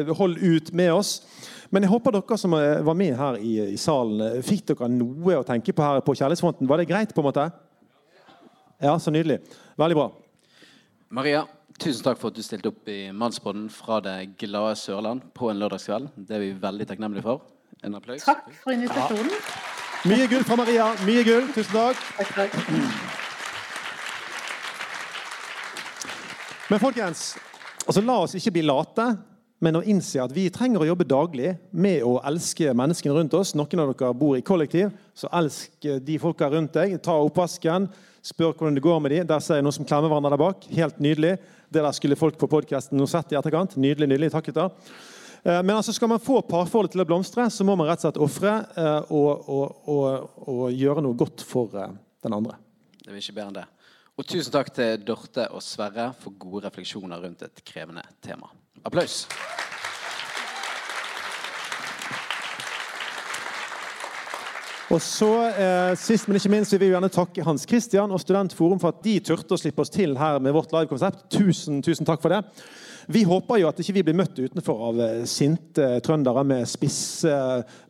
[0.00, 1.18] eh, hold ut med oss.
[1.74, 5.46] Men jeg håper dere som var med her i, i salen, fikk dere noe å
[5.46, 6.68] tenke på her på kjærlighetsfronten.
[6.70, 7.14] Var det greit?
[7.14, 7.48] på en måte?
[8.78, 9.40] Ja, så nydelig.
[9.80, 10.04] Veldig bra.
[11.18, 11.40] Maria,
[11.82, 15.58] tusen takk for at du stilte opp i Mannsbåten fra det glade Sørland på en
[15.64, 16.12] lørdagskveld.
[16.14, 17.42] Det er vi veldig takknemlige for.
[17.82, 18.22] En applaus.
[18.22, 19.34] Takk for invitasjonen.
[19.34, 20.08] Ja.
[20.14, 20.88] Mye gull fra Maria.
[21.08, 21.50] Mye gull.
[21.56, 21.98] Tusen takk.
[22.20, 22.52] Takk, takk.
[26.70, 27.32] Men folkens,
[27.82, 29.10] altså la oss ikke bli late,
[29.64, 33.54] men å innse at vi trenger å jobbe daglig med å elske menneskene rundt oss.
[33.56, 36.98] Noen av dere bor i kollektiv, så elsk de folka rundt deg.
[37.04, 37.88] Ta oppvasken,
[38.24, 39.26] spør hvordan det går med dem.
[39.30, 40.68] Der ser jeg noen som klemmer hverandre der bak.
[40.74, 41.36] Helt nydelig.
[41.72, 43.78] Det der skulle folk på podkasten nå sett i etterkant.
[43.80, 44.32] Nydelig, nydelig.
[44.34, 44.72] Takk, gutter.
[45.44, 48.06] Eh, men altså skal man få parforholdet til å blomstre, så må man rett og
[48.06, 51.92] slett ofre eh, og, og, og, og, gjøre noe godt for eh,
[52.24, 52.56] den andre.
[53.00, 53.68] Det vil ikke bedre enn det.
[54.14, 58.48] Og tusen takk til Dorte og Sverre for gode refleksjoner rundt et krevende tema.
[58.84, 59.24] Applaus.
[64.92, 68.78] Og så, eh, Sist, men ikke minst, vil vi gjerne takke Hans Christian og Studentforum
[68.78, 71.24] for at de turte å slippe oss til her med vårt livekonsept.
[71.32, 72.42] Tusen, tusen takk for det.
[73.10, 77.32] Vi håper jo at ikke vi blir møtt utenfor av eh, sinte trøndere med spisse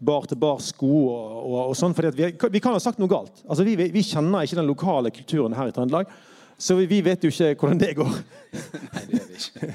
[0.01, 1.95] bar-til-bar-sko og, og, og, sånn.
[1.99, 3.43] For vi, vi, kan ha sagt noe galt.
[3.45, 6.15] Altså, vi, vi, kjenner ikke den lokale kulturen her i Trøndelag.
[6.59, 8.15] Så vi, vet jo ikke hvordan det går.
[8.95, 9.75] Nei, det gjør vi ikke.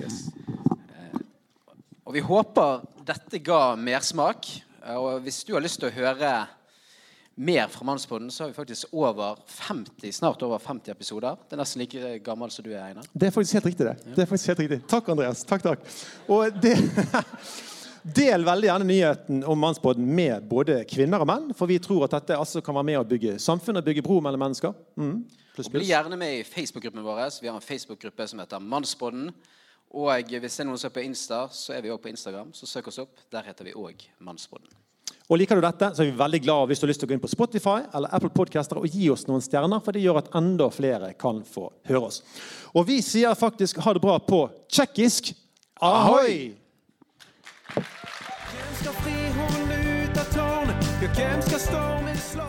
[0.00, 0.20] Yes.
[0.94, 1.18] Eh,
[2.06, 4.48] og vi håper dette ga mersmak.
[4.96, 6.32] Og hvis du har lyst til å høre
[7.40, 11.36] mer fra Mannspodden, så har vi faktisk over 50, snart over 50 episoder.
[11.48, 13.06] Det er nesten like gammel som du er, Einar.
[13.12, 13.86] Det er faktisk helt riktig.
[13.86, 13.96] det.
[14.04, 14.14] Ja.
[14.16, 14.80] det er faktisk helt riktig.
[14.90, 15.44] Takk, Andreas.
[15.48, 15.84] Takk, takk.
[16.28, 16.76] Og det,
[18.20, 22.14] Del veldig gjerne nyheten om Mannsbåten med både kvinner og menn, for vi tror at
[22.16, 24.72] dette altså kan være med å bygge samfunn og bygge bro mellom mennesker.
[24.96, 25.18] Mm.
[25.60, 25.82] Plus, pluss.
[25.84, 27.40] Bli gjerne med i Facebook-gruppen vår.
[27.42, 29.30] Vi har en Facebook-gruppe som heter Mannspodden.
[29.90, 32.54] Og hvis det er noen som er på Insta, så er vi òg på Instagram.
[32.56, 33.18] Så søk oss opp.
[33.32, 34.70] Der heter vi òg Mannspodden.
[35.30, 37.10] Og Liker du dette, så er vi veldig glad hvis du har lyst til å
[37.10, 40.18] gå inn på Spotify eller Apple Podcaster og gi oss noen stjerner, for det gjør
[40.24, 42.22] at enda flere kan få høre oss.
[42.74, 45.30] Og vi sier faktisk ha det bra på tsjekkisk
[45.78, 46.56] ahoi!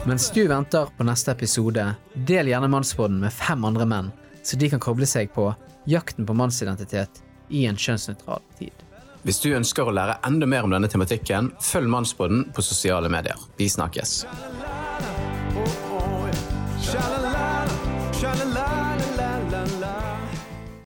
[0.06, 1.84] Mens du venter på neste episode,
[2.14, 4.08] del gjerne Mannspodden med fem andre menn,
[4.44, 5.52] så de kan koble seg på
[5.86, 7.22] jakten på mannsidentitet
[7.54, 8.74] i en kjønnsnøytral tid.
[9.22, 13.38] Hvis du ønsker å lære enda mer om denne tematikken, følg Mannspodden på sosiale medier.
[13.62, 14.24] Vi snakkes.